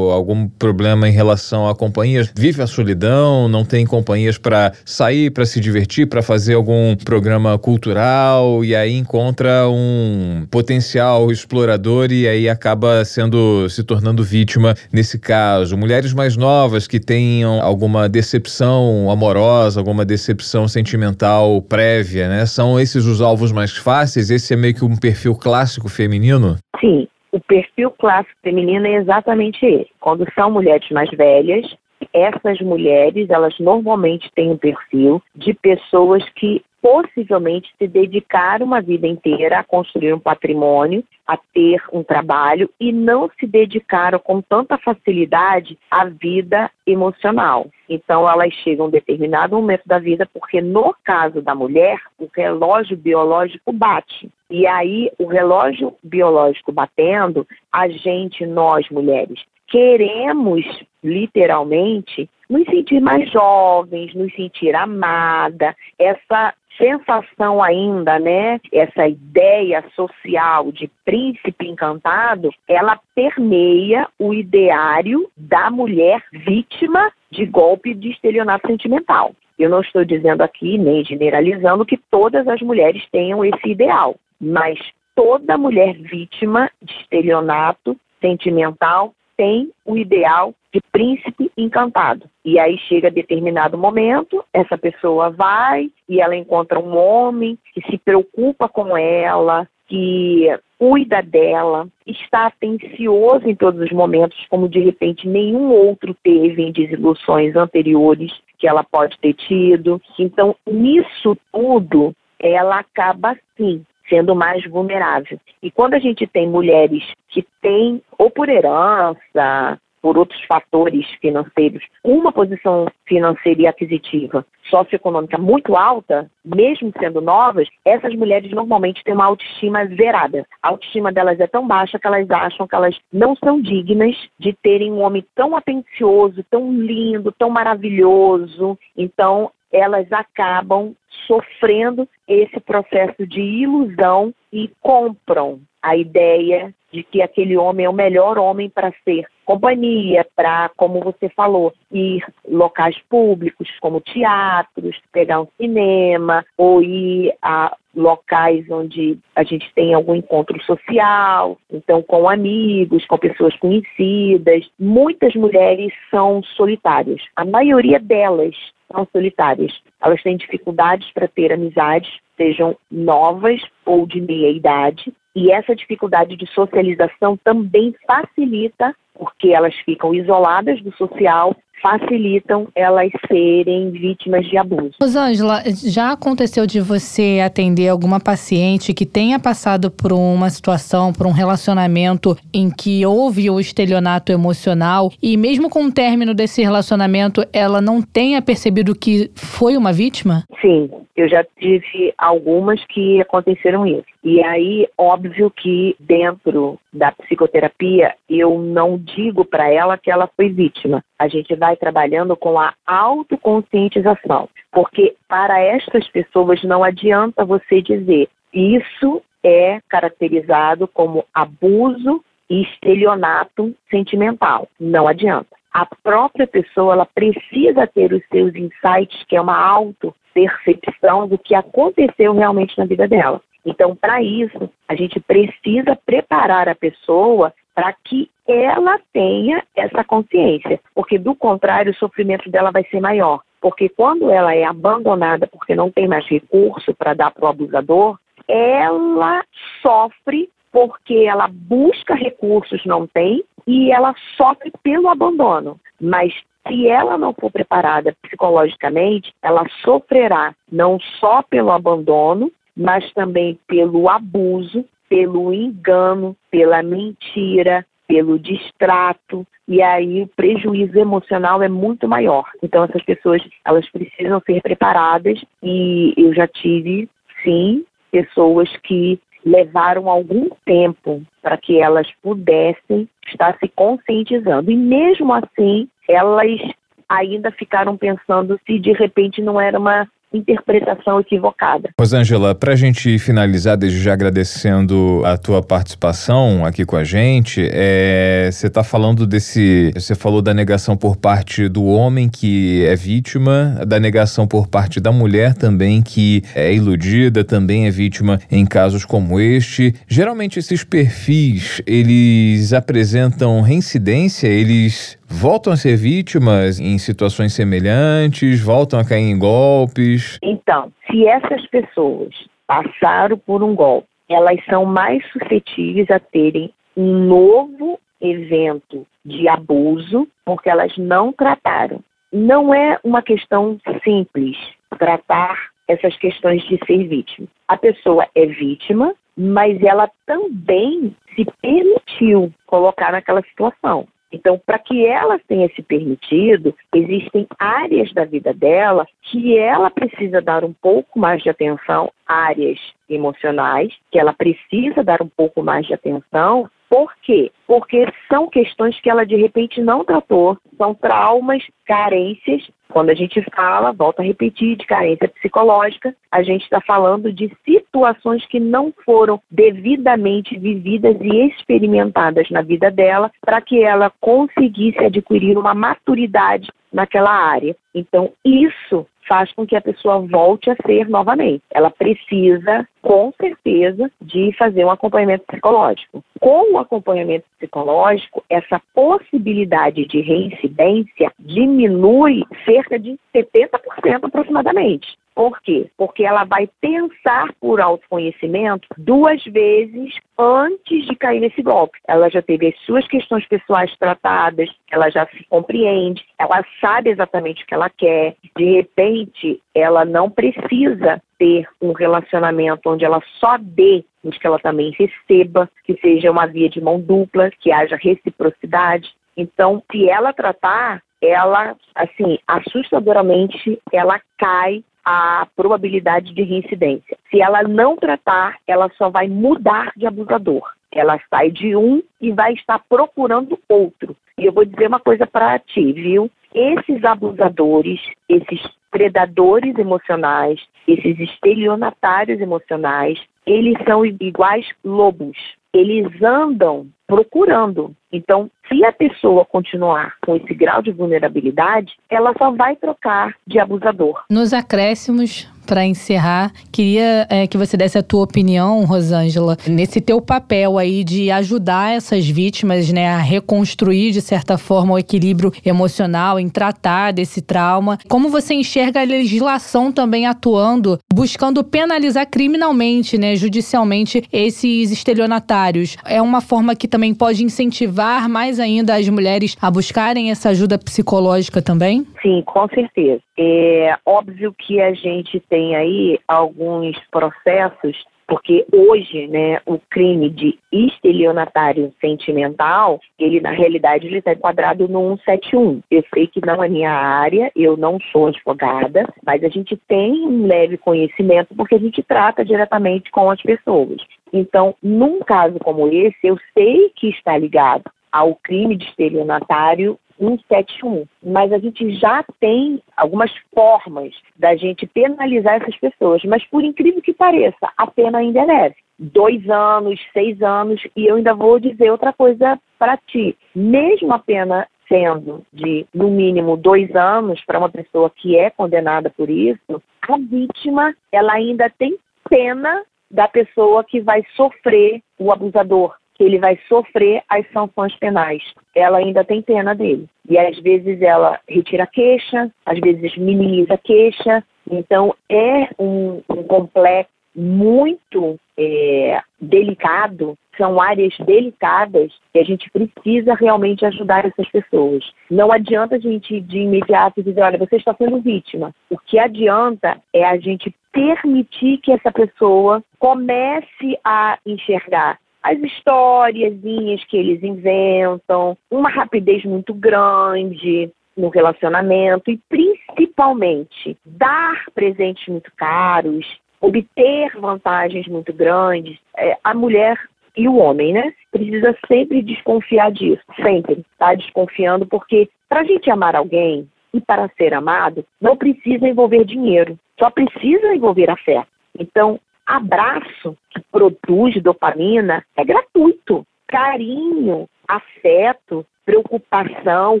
[0.12, 5.44] algum problema em relação a companhias, vive a solidão, não tem companhias para sair, para
[5.44, 12.48] se divertir, para fazer algum programa cultural e aí encontra um potencial explorador e aí
[12.48, 15.76] acaba sendo se tornando vítima nesse caso.
[15.76, 22.46] Mulheres mais novas que tenham alguma decepção decepção amorosa, alguma decepção sentimental prévia, né?
[22.46, 24.30] São esses os alvos mais fáceis?
[24.30, 26.56] Esse é meio que um perfil clássico feminino?
[26.80, 29.90] Sim, o perfil clássico feminino é exatamente esse.
[30.00, 31.66] Quando são mulheres mais velhas,
[32.12, 39.06] essas mulheres, elas normalmente têm um perfil de pessoas que possivelmente se dedicaram uma vida
[39.06, 44.78] inteira a construir um patrimônio, a ter um trabalho e não se dedicaram com tanta
[44.78, 47.66] facilidade à vida emocional.
[47.88, 52.28] Então elas chegam a um determinado momento da vida porque no caso da mulher, o
[52.34, 54.30] relógio biológico bate.
[54.48, 60.64] E aí o relógio biológico batendo, a gente, nós mulheres, queremos
[61.02, 70.72] literalmente nos sentir mais jovens, nos sentir amada, essa sensação ainda, né, essa ideia social
[70.72, 79.34] de príncipe encantado, ela permeia o ideário da mulher vítima de golpe de estelionato sentimental.
[79.58, 84.78] Eu não estou dizendo aqui, nem generalizando, que todas as mulheres tenham esse ideal, mas
[85.14, 92.26] toda mulher vítima de estelionato sentimental tem o ideal de príncipe encantado.
[92.44, 97.98] E aí chega determinado momento, essa pessoa vai e ela encontra um homem que se
[97.98, 100.46] preocupa com ela, que
[100.78, 106.72] cuida dela, está atencioso em todos os momentos, como de repente nenhum outro teve em
[106.72, 110.00] desilusões anteriores que ela pode ter tido.
[110.18, 115.38] Então, nisso tudo, ela acaba sim sendo mais vulnerável.
[115.62, 121.84] E quando a gente tem mulheres que têm, ou por herança, por outros fatores financeiros,
[122.02, 129.14] uma posição financeira e aquisitiva socioeconômica muito alta, mesmo sendo novas, essas mulheres normalmente têm
[129.14, 130.46] uma autoestima zerada.
[130.62, 134.52] A autoestima delas é tão baixa que elas acham que elas não são dignas de
[134.52, 138.78] terem um homem tão atencioso, tão lindo, tão maravilhoso.
[138.96, 140.94] Então, elas acabam
[141.26, 147.94] sofrendo esse processo de ilusão e compram a ideia de que aquele homem é o
[147.94, 155.40] melhor homem para ser companhia, para, como você falou, ir locais públicos como teatros, pegar
[155.40, 162.28] um cinema ou ir a locais onde a gente tem algum encontro social, então com
[162.28, 164.68] amigos, com pessoas conhecidas.
[164.78, 167.20] Muitas mulheres são solitárias.
[167.34, 168.54] A maioria delas
[168.92, 169.72] são solitárias.
[170.00, 176.36] Elas têm dificuldades para ter amizades, sejam novas ou de meia idade, e essa dificuldade
[176.36, 184.56] de socialização também facilita, porque elas ficam isoladas do social facilitam elas serem vítimas de
[184.56, 184.92] abuso.
[185.00, 191.26] Rosângela, já aconteceu de você atender alguma paciente que tenha passado por uma situação, por
[191.26, 197.42] um relacionamento em que houve o estelionato emocional e mesmo com o término desse relacionamento
[197.52, 200.44] ela não tenha percebido que foi uma vítima?
[200.60, 204.04] Sim, eu já tive algumas que aconteceram isso.
[204.22, 210.48] E aí, óbvio que dentro da psicoterapia, eu não digo para ela que ela foi
[210.48, 211.02] vítima.
[211.18, 218.28] A gente vai trabalhando com a autoconscientização, porque para estas pessoas não adianta você dizer
[218.52, 224.68] isso é caracterizado como abuso e estelionato sentimental.
[224.78, 225.48] Não adianta.
[225.72, 231.54] A própria pessoa ela precisa ter os seus insights, que é uma auto-percepção do que
[231.54, 233.40] aconteceu realmente na vida dela.
[233.64, 240.80] Então, para isso, a gente precisa preparar a pessoa para que ela tenha essa consciência,
[240.94, 243.40] porque do contrário, o sofrimento dela vai ser maior.
[243.60, 248.18] Porque quando ela é abandonada porque não tem mais recurso para dar para o abusador,
[248.48, 249.44] ela
[249.82, 255.78] sofre porque ela busca recursos, não tem, e ela sofre pelo abandono.
[256.00, 256.32] Mas
[256.66, 264.08] se ela não for preparada psicologicamente, ela sofrerá não só pelo abandono, mas também pelo
[264.08, 272.44] abuso, pelo engano, pela mentira, pelo distrato, e aí o prejuízo emocional é muito maior.
[272.62, 277.08] Então essas pessoas, elas precisam ser preparadas e eu já tive,
[277.44, 284.70] sim, pessoas que levaram algum tempo para que elas pudessem estar se conscientizando.
[284.70, 286.60] E mesmo assim, elas
[287.08, 291.90] ainda ficaram pensando se de repente não era uma interpretação equivocada.
[291.98, 297.68] Rosângela, para a gente finalizar, desde já agradecendo a tua participação aqui com a gente,
[297.72, 302.94] é, você está falando desse, você falou da negação por parte do homem que é
[302.94, 308.64] vítima, da negação por parte da mulher também que é iludida, também é vítima em
[308.64, 309.94] casos como este.
[310.06, 318.98] Geralmente esses perfis, eles apresentam reincidência, eles voltam a ser vítimas em situações semelhantes, voltam
[318.98, 320.38] a cair em golpes?
[320.42, 322.34] Então, se essas pessoas
[322.66, 330.28] passaram por um golpe, elas são mais suscetíveis a terem um novo evento de abuso
[330.44, 332.00] porque elas não trataram.
[332.32, 334.56] Não é uma questão simples
[334.98, 335.56] tratar
[335.88, 337.48] essas questões de ser vítima.
[337.66, 344.06] A pessoa é vítima, mas ela também se permitiu colocar naquela situação.
[344.32, 350.40] Então, para que ela tenha se permitido, existem áreas da vida dela que ela precisa
[350.40, 355.86] dar um pouco mais de atenção, áreas emocionais, que ela precisa dar um pouco mais
[355.86, 356.70] de atenção.
[356.88, 357.50] Por quê?
[357.66, 363.42] Porque são questões que ela de repente não tratou, são traumas, carências quando a gente
[363.54, 368.92] fala, volta a repetir, de carência psicológica, a gente está falando de situações que não
[369.04, 376.68] foram devidamente vividas e experimentadas na vida dela para que ela conseguisse adquirir uma maturidade
[376.92, 377.76] naquela área.
[377.94, 381.62] Então, isso faz com que a pessoa volte a ser novamente.
[381.70, 386.24] Ela precisa, com certeza, de fazer um acompanhamento psicológico.
[386.40, 395.18] Com o acompanhamento psicológico, essa possibilidade de reincidência diminui cerca de 70% aproximadamente.
[395.34, 395.90] Por quê?
[395.96, 401.98] Porque ela vai pensar por autoconhecimento duas vezes antes de cair nesse golpe.
[402.06, 407.62] Ela já teve as suas questões pessoais tratadas, ela já se compreende, ela sabe exatamente
[407.62, 408.36] o que ela quer.
[408.56, 414.04] De repente, ela não precisa ter um relacionamento onde ela só dê,
[414.38, 419.10] que ela também receba, que seja uma via de mão dupla, que haja reciprocidade.
[419.34, 427.16] Então, se ela tratar, ela, assim, assustadoramente, ela cai a probabilidade de reincidência.
[427.30, 430.62] Se ela não tratar, ela só vai mudar de abusador.
[430.92, 434.16] Ela sai de um e vai estar procurando outro.
[434.38, 436.30] E eu vou dizer uma coisa para ti, viu?
[436.54, 445.36] Esses abusadores, esses predadores emocionais, esses estelionatários emocionais, eles são iguais lobos.
[445.72, 447.94] Eles andam procurando.
[448.12, 453.58] Então, se a pessoa continuar com esse grau de vulnerabilidade, ela só vai trocar de
[453.58, 454.24] abusador.
[454.30, 460.20] Nos acréscimos, para encerrar, queria é, que você desse a tua opinião, Rosângela, nesse teu
[460.20, 466.40] papel aí de ajudar essas vítimas, né, a reconstruir de certa forma o equilíbrio emocional,
[466.40, 467.98] em tratar desse trauma.
[468.08, 475.96] Como você enxerga a legislação também atuando, buscando penalizar criminalmente, né, judicialmente esses estelionatários?
[476.04, 480.76] É uma forma que também pode incentivar mais ainda as mulheres a buscarem essa ajuda
[480.76, 482.04] psicológica também?
[482.20, 483.22] Sim, com certeza.
[483.38, 487.96] É óbvio que a gente tem aí alguns processos
[488.30, 495.18] porque hoje, né, o crime de estelionatário sentimental, ele na realidade ele está enquadrado no
[495.24, 495.80] 171.
[495.90, 500.12] Eu sei que não é minha área, eu não sou advogada, mas a gente tem
[500.12, 504.00] um leve conhecimento porque a gente trata diretamente com as pessoas.
[504.32, 511.06] Então, num caso como esse, eu sei que está ligado ao crime de estelionatário 171.
[511.24, 516.22] Mas a gente já tem algumas formas da gente penalizar essas pessoas.
[516.24, 518.76] Mas por incrível que pareça, a pena ainda é leve.
[518.98, 523.36] Dois anos, seis anos, e eu ainda vou dizer outra coisa para ti.
[523.54, 529.08] Mesmo a pena sendo de, no mínimo, dois anos para uma pessoa que é condenada
[529.08, 531.96] por isso, a vítima, ela ainda tem
[532.28, 538.42] pena da pessoa que vai sofrer o abusador ele vai sofrer as sanções penais.
[538.74, 540.06] Ela ainda tem pena dele.
[540.28, 544.44] E às vezes ela retira a queixa, às vezes minimiza a queixa.
[544.70, 553.34] Então é um, um complexo muito é, delicado, são áreas delicadas que a gente precisa
[553.34, 555.04] realmente ajudar essas pessoas.
[555.30, 558.74] Não adianta a gente de imediato dizer, olha, você está sendo vítima.
[558.90, 567.02] O que adianta é a gente permitir que essa pessoa comece a enxergar as historiazinhas
[567.04, 576.26] que eles inventam, uma rapidez muito grande no relacionamento e principalmente dar presentes muito caros,
[576.60, 578.98] obter vantagens muito grandes.
[579.16, 579.98] É, a mulher
[580.36, 581.12] e o homem, né?
[581.32, 584.14] Precisa sempre desconfiar disso, sempre, tá?
[584.14, 589.78] Desconfiando, porque para a gente amar alguém e para ser amado, não precisa envolver dinheiro,
[589.98, 591.48] só precisa envolver afeto.
[591.78, 596.26] Então, Abraço, que produz dopamina, é gratuito.
[596.48, 600.00] Carinho, afeto, preocupação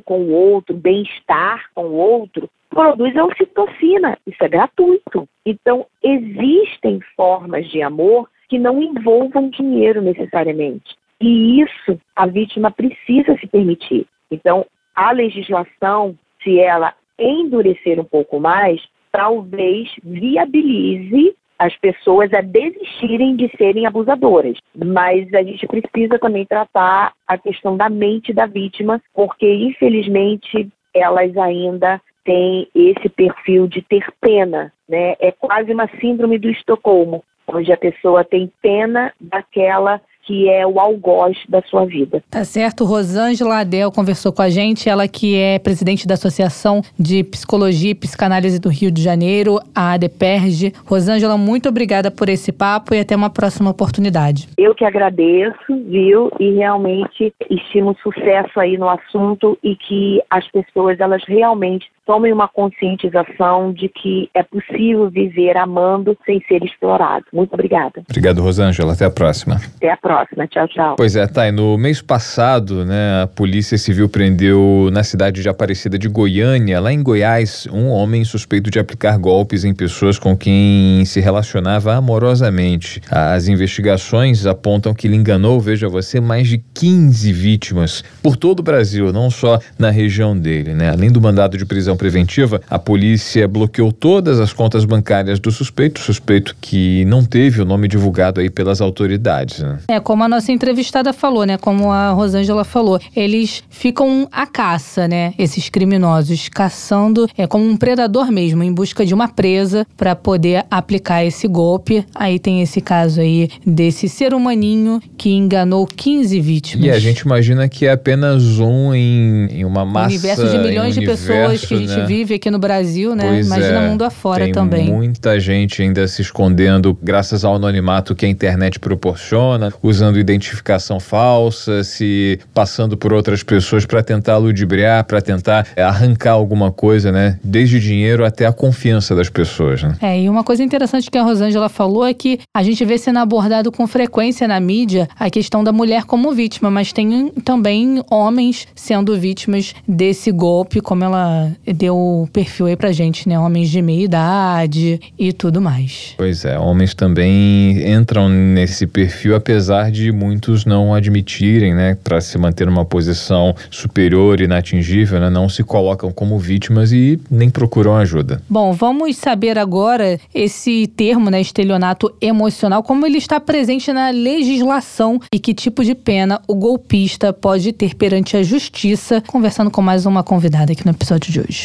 [0.00, 4.18] com o outro, bem-estar com o outro, produz a ocitocina.
[4.26, 5.28] Isso é gratuito.
[5.46, 10.96] Então, existem formas de amor que não envolvam dinheiro necessariamente.
[11.20, 14.08] E isso a vítima precisa se permitir.
[14.28, 18.82] Então, a legislação, se ela endurecer um pouco mais,
[19.12, 24.56] talvez viabilize as pessoas a desistirem de serem abusadoras.
[24.74, 31.36] Mas a gente precisa também tratar a questão da mente da vítima, porque infelizmente elas
[31.36, 35.16] ainda têm esse perfil de ter pena, né?
[35.20, 40.78] É quase uma síndrome do Estocolmo, onde a pessoa tem pena daquela que é o
[40.78, 42.22] algoz da sua vida.
[42.30, 42.84] Tá certo.
[42.84, 47.94] Rosângela Adel conversou com a gente, ela que é presidente da Associação de Psicologia e
[47.94, 50.72] Psicanálise do Rio de Janeiro, a ADPERG.
[50.84, 54.48] Rosângela, muito obrigada por esse papo e até uma próxima oportunidade.
[54.56, 55.56] Eu que agradeço,
[55.86, 56.30] viu?
[56.38, 62.48] E realmente estimo sucesso aí no assunto e que as pessoas, elas realmente tomem uma
[62.48, 67.24] conscientização de que é possível viver amando sem ser explorado.
[67.32, 68.02] Muito obrigada.
[68.10, 68.94] Obrigado, Rosângela.
[68.94, 69.60] Até a próxima.
[69.76, 70.44] Até a próxima.
[70.48, 70.96] Tchau, tchau.
[70.96, 75.96] Pois é, Thay, no mês passado, né, a Polícia Civil prendeu na cidade de Aparecida
[75.96, 81.04] de Goiânia, lá em Goiás, um homem suspeito de aplicar golpes em pessoas com quem
[81.04, 83.00] se relacionava amorosamente.
[83.08, 88.64] As investigações apontam que ele enganou, veja você, mais de 15 vítimas por todo o
[88.64, 90.90] Brasil, não só na região dele, né?
[90.90, 96.00] Além do mandado de prisão preventiva, a polícia bloqueou todas as contas bancárias do suspeito,
[96.00, 99.58] suspeito que não teve o nome divulgado aí pelas autoridades.
[99.58, 99.78] Né?
[99.86, 101.58] É, como a nossa entrevistada falou, né?
[101.58, 105.34] Como a Rosângela falou, eles ficam à caça, né?
[105.38, 110.64] Esses criminosos, caçando, é como um predador mesmo, em busca de uma presa para poder
[110.70, 112.06] aplicar esse golpe.
[112.14, 116.86] Aí tem esse caso aí desse ser humaninho que enganou 15 vítimas.
[116.86, 120.06] E a gente imagina que é apenas um em, em uma massa.
[120.06, 122.06] Um universo de milhões de pessoas que gente gente né?
[122.06, 123.28] vive aqui no Brasil, né?
[123.28, 124.90] Pois Imagina é, mundo afora tem também.
[124.90, 131.82] Muita gente ainda se escondendo graças ao anonimato que a internet proporciona, usando identificação falsa,
[131.84, 137.38] se passando por outras pessoas para tentar ludibriar, para tentar é, arrancar alguma coisa, né?
[137.42, 139.96] Desde dinheiro até a confiança das pessoas, né?
[140.00, 143.18] É, e uma coisa interessante que a Rosângela falou é que a gente vê sendo
[143.18, 148.66] abordado com frequência na mídia a questão da mulher como vítima, mas tem também homens
[148.74, 153.38] sendo vítimas desse golpe, como ela deu o perfil aí pra gente, né?
[153.38, 156.14] Homens de meia idade e tudo mais.
[156.16, 161.96] Pois é, homens também entram nesse perfil, apesar de muitos não admitirem, né?
[162.02, 165.30] Para se manter numa posição superior e inatingível, né?
[165.30, 168.42] Não se colocam como vítimas e nem procuram ajuda.
[168.48, 171.40] Bom, vamos saber agora esse termo, né?
[171.40, 177.32] Estelionato emocional, como ele está presente na legislação e que tipo de pena o golpista
[177.32, 179.22] pode ter perante a justiça.
[179.26, 181.59] Conversando com mais uma convidada aqui no episódio de hoje.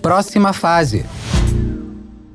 [0.00, 1.04] Próxima fase.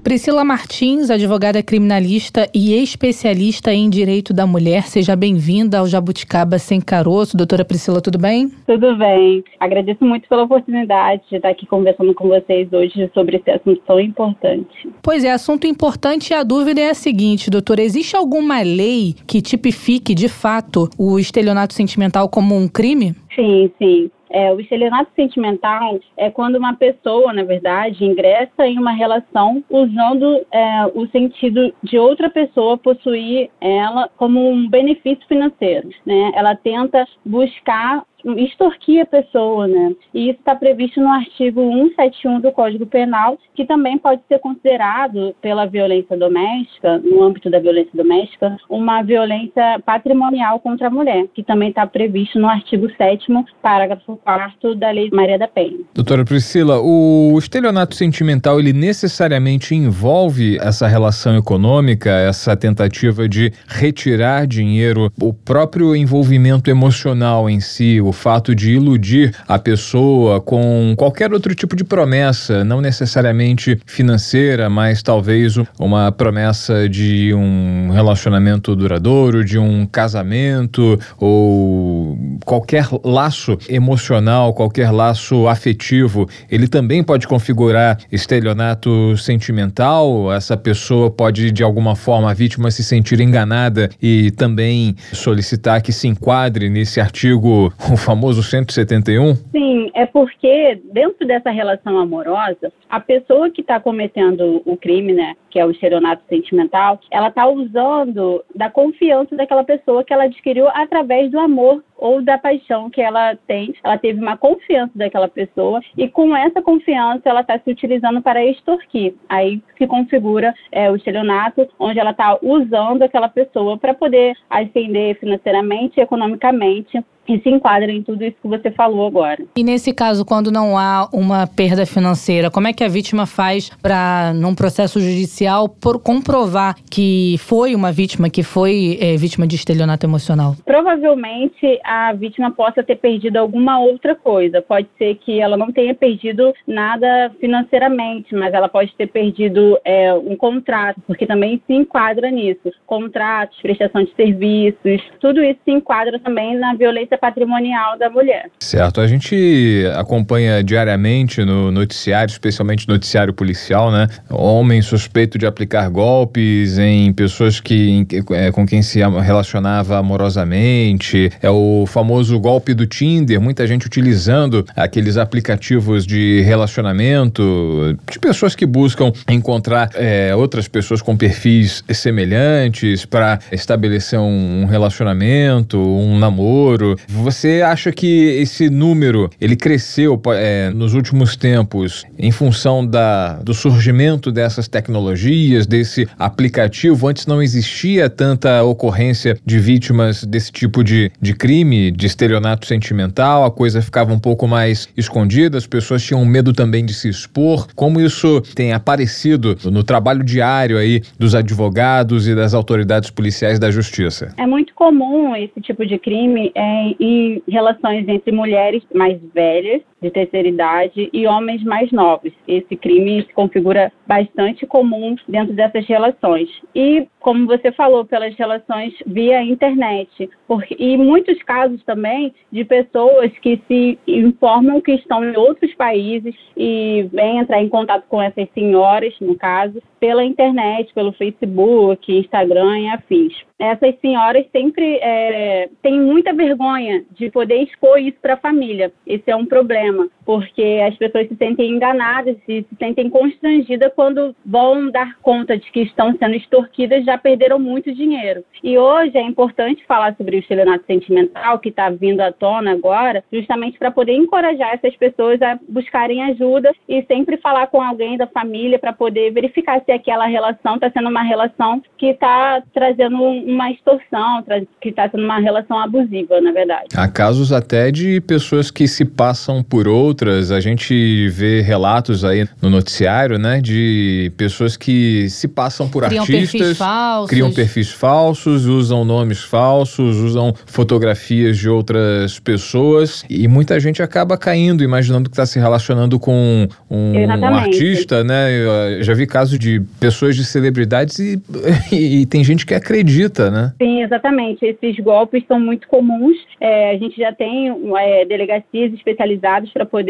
[0.03, 6.81] Priscila Martins, advogada criminalista e especialista em direito da mulher, seja bem-vinda ao Jabuticaba Sem
[6.81, 7.37] Caroço.
[7.37, 8.51] Doutora Priscila, tudo bem?
[8.67, 9.41] Tudo bem.
[9.61, 13.97] Agradeço muito pela oportunidade de estar aqui conversando com vocês hoje sobre esse assunto tão
[13.97, 14.89] importante.
[15.01, 19.41] Pois é, assunto importante e a dúvida é a seguinte, doutora: existe alguma lei que
[19.41, 23.15] tipifique de fato o estelionato sentimental como um crime?
[23.33, 24.11] Sim, sim.
[24.33, 30.43] É, o estelionato sentimental é quando uma pessoa, na verdade, ingressa em uma relação usando
[30.51, 35.89] é, o sentido de outra pessoa possuir ela como um benefício financeiro.
[36.03, 36.31] Né?
[36.33, 38.03] Ela tenta buscar
[38.37, 39.93] extorquir a pessoa, né?
[40.13, 45.35] E isso está previsto no artigo 171 do Código Penal, que também pode ser considerado
[45.41, 51.43] pela violência doméstica, no âmbito da violência doméstica, uma violência patrimonial contra a mulher, que
[51.43, 53.23] também está previsto no artigo 7
[53.61, 55.79] parágrafo 4 da Lei Maria da Penha.
[55.93, 64.47] Doutora Priscila, o estelionato sentimental, ele necessariamente envolve essa relação econômica, essa tentativa de retirar
[64.47, 71.33] dinheiro, o próprio envolvimento emocional em si, o fato de iludir a pessoa com qualquer
[71.33, 79.43] outro tipo de promessa, não necessariamente financeira, mas talvez uma promessa de um relacionamento duradouro,
[79.43, 89.17] de um casamento ou qualquer laço emocional, qualquer laço afetivo, ele também pode configurar estelionato
[89.17, 90.31] sentimental.
[90.31, 95.91] Essa pessoa pode, de alguma forma, a vítima se sentir enganada e também solicitar que
[95.91, 97.73] se enquadre nesse artigo,
[98.03, 99.35] famoso 171?
[99.51, 105.35] Sim, é porque dentro dessa relação amorosa, a pessoa que está cometendo o crime, né,
[105.49, 110.67] que é o estelionato sentimental, ela está usando da confiança daquela pessoa que ela adquiriu
[110.69, 113.73] através do amor ou da paixão que ela tem.
[113.81, 118.45] Ela teve uma confiança daquela pessoa e com essa confiança ela está se utilizando para
[118.45, 119.15] extorquir.
[119.29, 125.17] Aí se configura é, o estelionato, onde ela está usando aquela pessoa para poder ascender
[125.17, 129.43] financeiramente e economicamente e se enquadra em tudo isso que você falou agora.
[129.55, 133.69] E nesse caso, quando não há uma perda financeira, como é que a vítima faz
[133.81, 139.55] para, num processo judicial, por comprovar que foi uma vítima, que foi é, vítima de
[139.55, 140.55] estelionato emocional?
[140.65, 144.63] Provavelmente a vítima possa ter perdido alguma outra coisa.
[144.63, 150.11] Pode ser que ela não tenha perdido nada financeiramente, mas ela pode ter perdido é,
[150.11, 152.71] um contrato, porque também se enquadra nisso.
[152.87, 158.49] Contratos, prestação de serviços, tudo isso se enquadra também na violência patrimonial da mulher.
[158.59, 158.99] Certo.
[158.99, 164.07] A gente acompanha diariamente no noticiário, especialmente no noticiário policial, né?
[164.31, 171.31] Homem suspeito de aplicar golpes em pessoas que, é, com quem se relacionava amorosamente.
[171.39, 178.55] É o famoso golpe do Tinder, muita gente utilizando aqueles aplicativos de relacionamento de pessoas
[178.55, 186.97] que buscam encontrar é, outras pessoas com perfis semelhantes para estabelecer um relacionamento, um namoro.
[187.07, 193.53] Você acha que esse número ele cresceu é, nos últimos tempos em função da, do
[193.53, 197.07] surgimento dessas tecnologias, desse aplicativo?
[197.07, 203.43] Antes não existia tanta ocorrência de vítimas desse tipo de, de crime, de estelionato sentimental,
[203.43, 207.67] a coisa ficava um pouco mais escondida, as pessoas tinham medo também de se expor.
[207.75, 213.71] Como isso tem aparecido no trabalho diário aí dos advogados e das autoridades policiais da
[213.71, 214.33] justiça?
[214.37, 220.11] É muito comum esse tipo de crime é, em relações entre mulheres mais velhas, de
[220.11, 222.33] terceira idade, e homens mais novos.
[222.47, 226.49] Esse crime se configura bastante comum dentro dessas relações.
[226.75, 230.29] E, como você falou, pelas relações via internet.
[230.53, 236.35] Porque, e muitos casos também de pessoas que se informam que estão em outros países
[236.55, 242.79] e vêm entrar em contato com essas senhoras, no caso, pela internet, pelo Facebook, Instagram
[242.79, 243.33] e afins.
[243.57, 248.91] Essas senhoras sempre é, têm muita vergonha de poder expor isso para a família.
[249.07, 254.35] Esse é um problema, porque as pessoas se sentem enganadas e se sentem constrangidas quando
[254.45, 258.43] vão dar conta de que estão sendo extorquidas, já perderam muito dinheiro.
[258.63, 263.23] E hoje é importante falar sobre o estelionato sentimental, que está vindo à tona agora,
[263.31, 268.27] justamente para poder encorajar essas pessoas a buscarem ajuda e sempre falar com alguém da
[268.27, 273.71] família para poder verificar se aquela relação está sendo uma relação que está trazendo uma
[273.71, 274.43] extorsão,
[274.79, 276.87] que está sendo uma relação abusiva, na verdade.
[276.95, 280.12] Há casos até de pessoas que se passam por outras.
[280.51, 286.23] A gente vê relatos aí no noticiário, né, de pessoas que se passam por criam
[286.23, 287.29] artistas, perfis falsos.
[287.29, 294.37] criam perfis falsos, usam nomes falsos, usam fotografias de outras pessoas e muita gente acaba
[294.37, 298.51] caindo, imaginando que está se relacionando com um, um artista, né?
[298.97, 301.41] Eu já vi casos de pessoas de celebridades e,
[301.91, 303.73] e, e, tem gente que acredita, né?
[303.81, 304.65] Sim, exatamente.
[304.65, 306.37] Esses golpes são muito comuns.
[306.59, 310.02] É, a gente já tem é, delegacias especializadas para poder